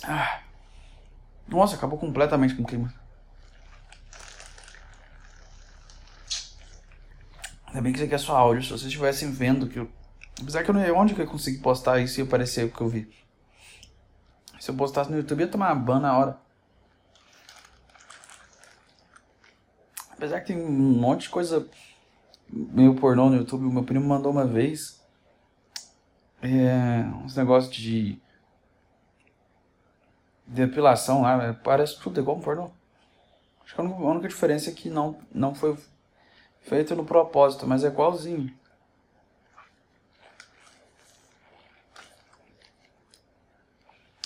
[0.03, 0.41] Ah.
[1.47, 2.93] Nossa, acabou completamente com o clima.
[7.67, 8.63] Ainda bem que isso aqui é só áudio.
[8.63, 9.91] Se vocês estivessem vendo que eu.
[10.41, 12.81] Apesar que eu não sei onde que eu consegui postar isso e aparecer o que
[12.81, 13.09] eu vi.
[14.59, 16.37] Se eu postasse no YouTube, ia tomar uma ban na hora.
[20.11, 21.67] Apesar que tem um monte de coisa
[22.51, 23.65] meio pornô no YouTube.
[23.65, 25.01] O meu primo mandou uma vez
[26.41, 28.19] é, uns negócios de
[30.45, 31.43] depilação lá.
[31.43, 32.71] É, parece tudo igual um pornô.
[33.63, 35.77] Acho que a única diferença é que não, não foi
[36.61, 38.53] feito no propósito, mas é igualzinho.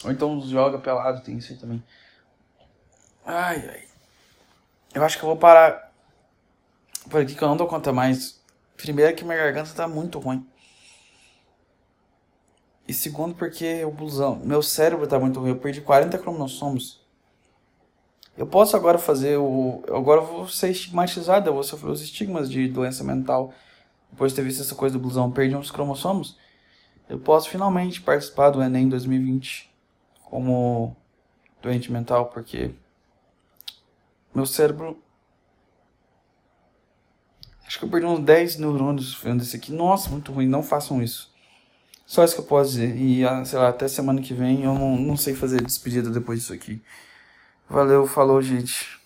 [0.03, 1.83] Ou então joga pelado, tem isso aí também.
[3.25, 3.83] Ai, ai.
[4.93, 5.84] Eu acho que eu vou parar
[7.09, 8.41] por aqui que eu não dou conta mais.
[8.77, 10.45] Primeiro que minha garganta tá muito ruim.
[12.87, 15.49] E segundo, porque o blusão, meu cérebro tá muito ruim.
[15.49, 17.03] Eu perdi 40 cromossomos.
[18.37, 19.83] Eu posso agora fazer o.
[19.87, 23.53] Agora eu vou ser estigmatizado, eu vou sofrer os estigmas de doença mental.
[24.11, 26.37] Depois de ter visto essa coisa do blusão, perdi uns cromossomos.
[27.07, 29.71] Eu posso finalmente participar do Enem 2020
[30.23, 30.95] como
[31.61, 32.71] doente mental, porque
[34.33, 35.01] meu cérebro.
[37.67, 39.71] Acho que eu perdi uns 10 neurônios vendo isso aqui.
[39.71, 41.33] Nossa, muito ruim, não façam isso.
[42.05, 42.95] Só isso que eu posso dizer.
[42.95, 46.39] E, ah, sei lá, até semana que vem eu não, não sei fazer despedida depois
[46.39, 46.81] disso aqui.
[47.67, 48.99] Valeu, falou, gente.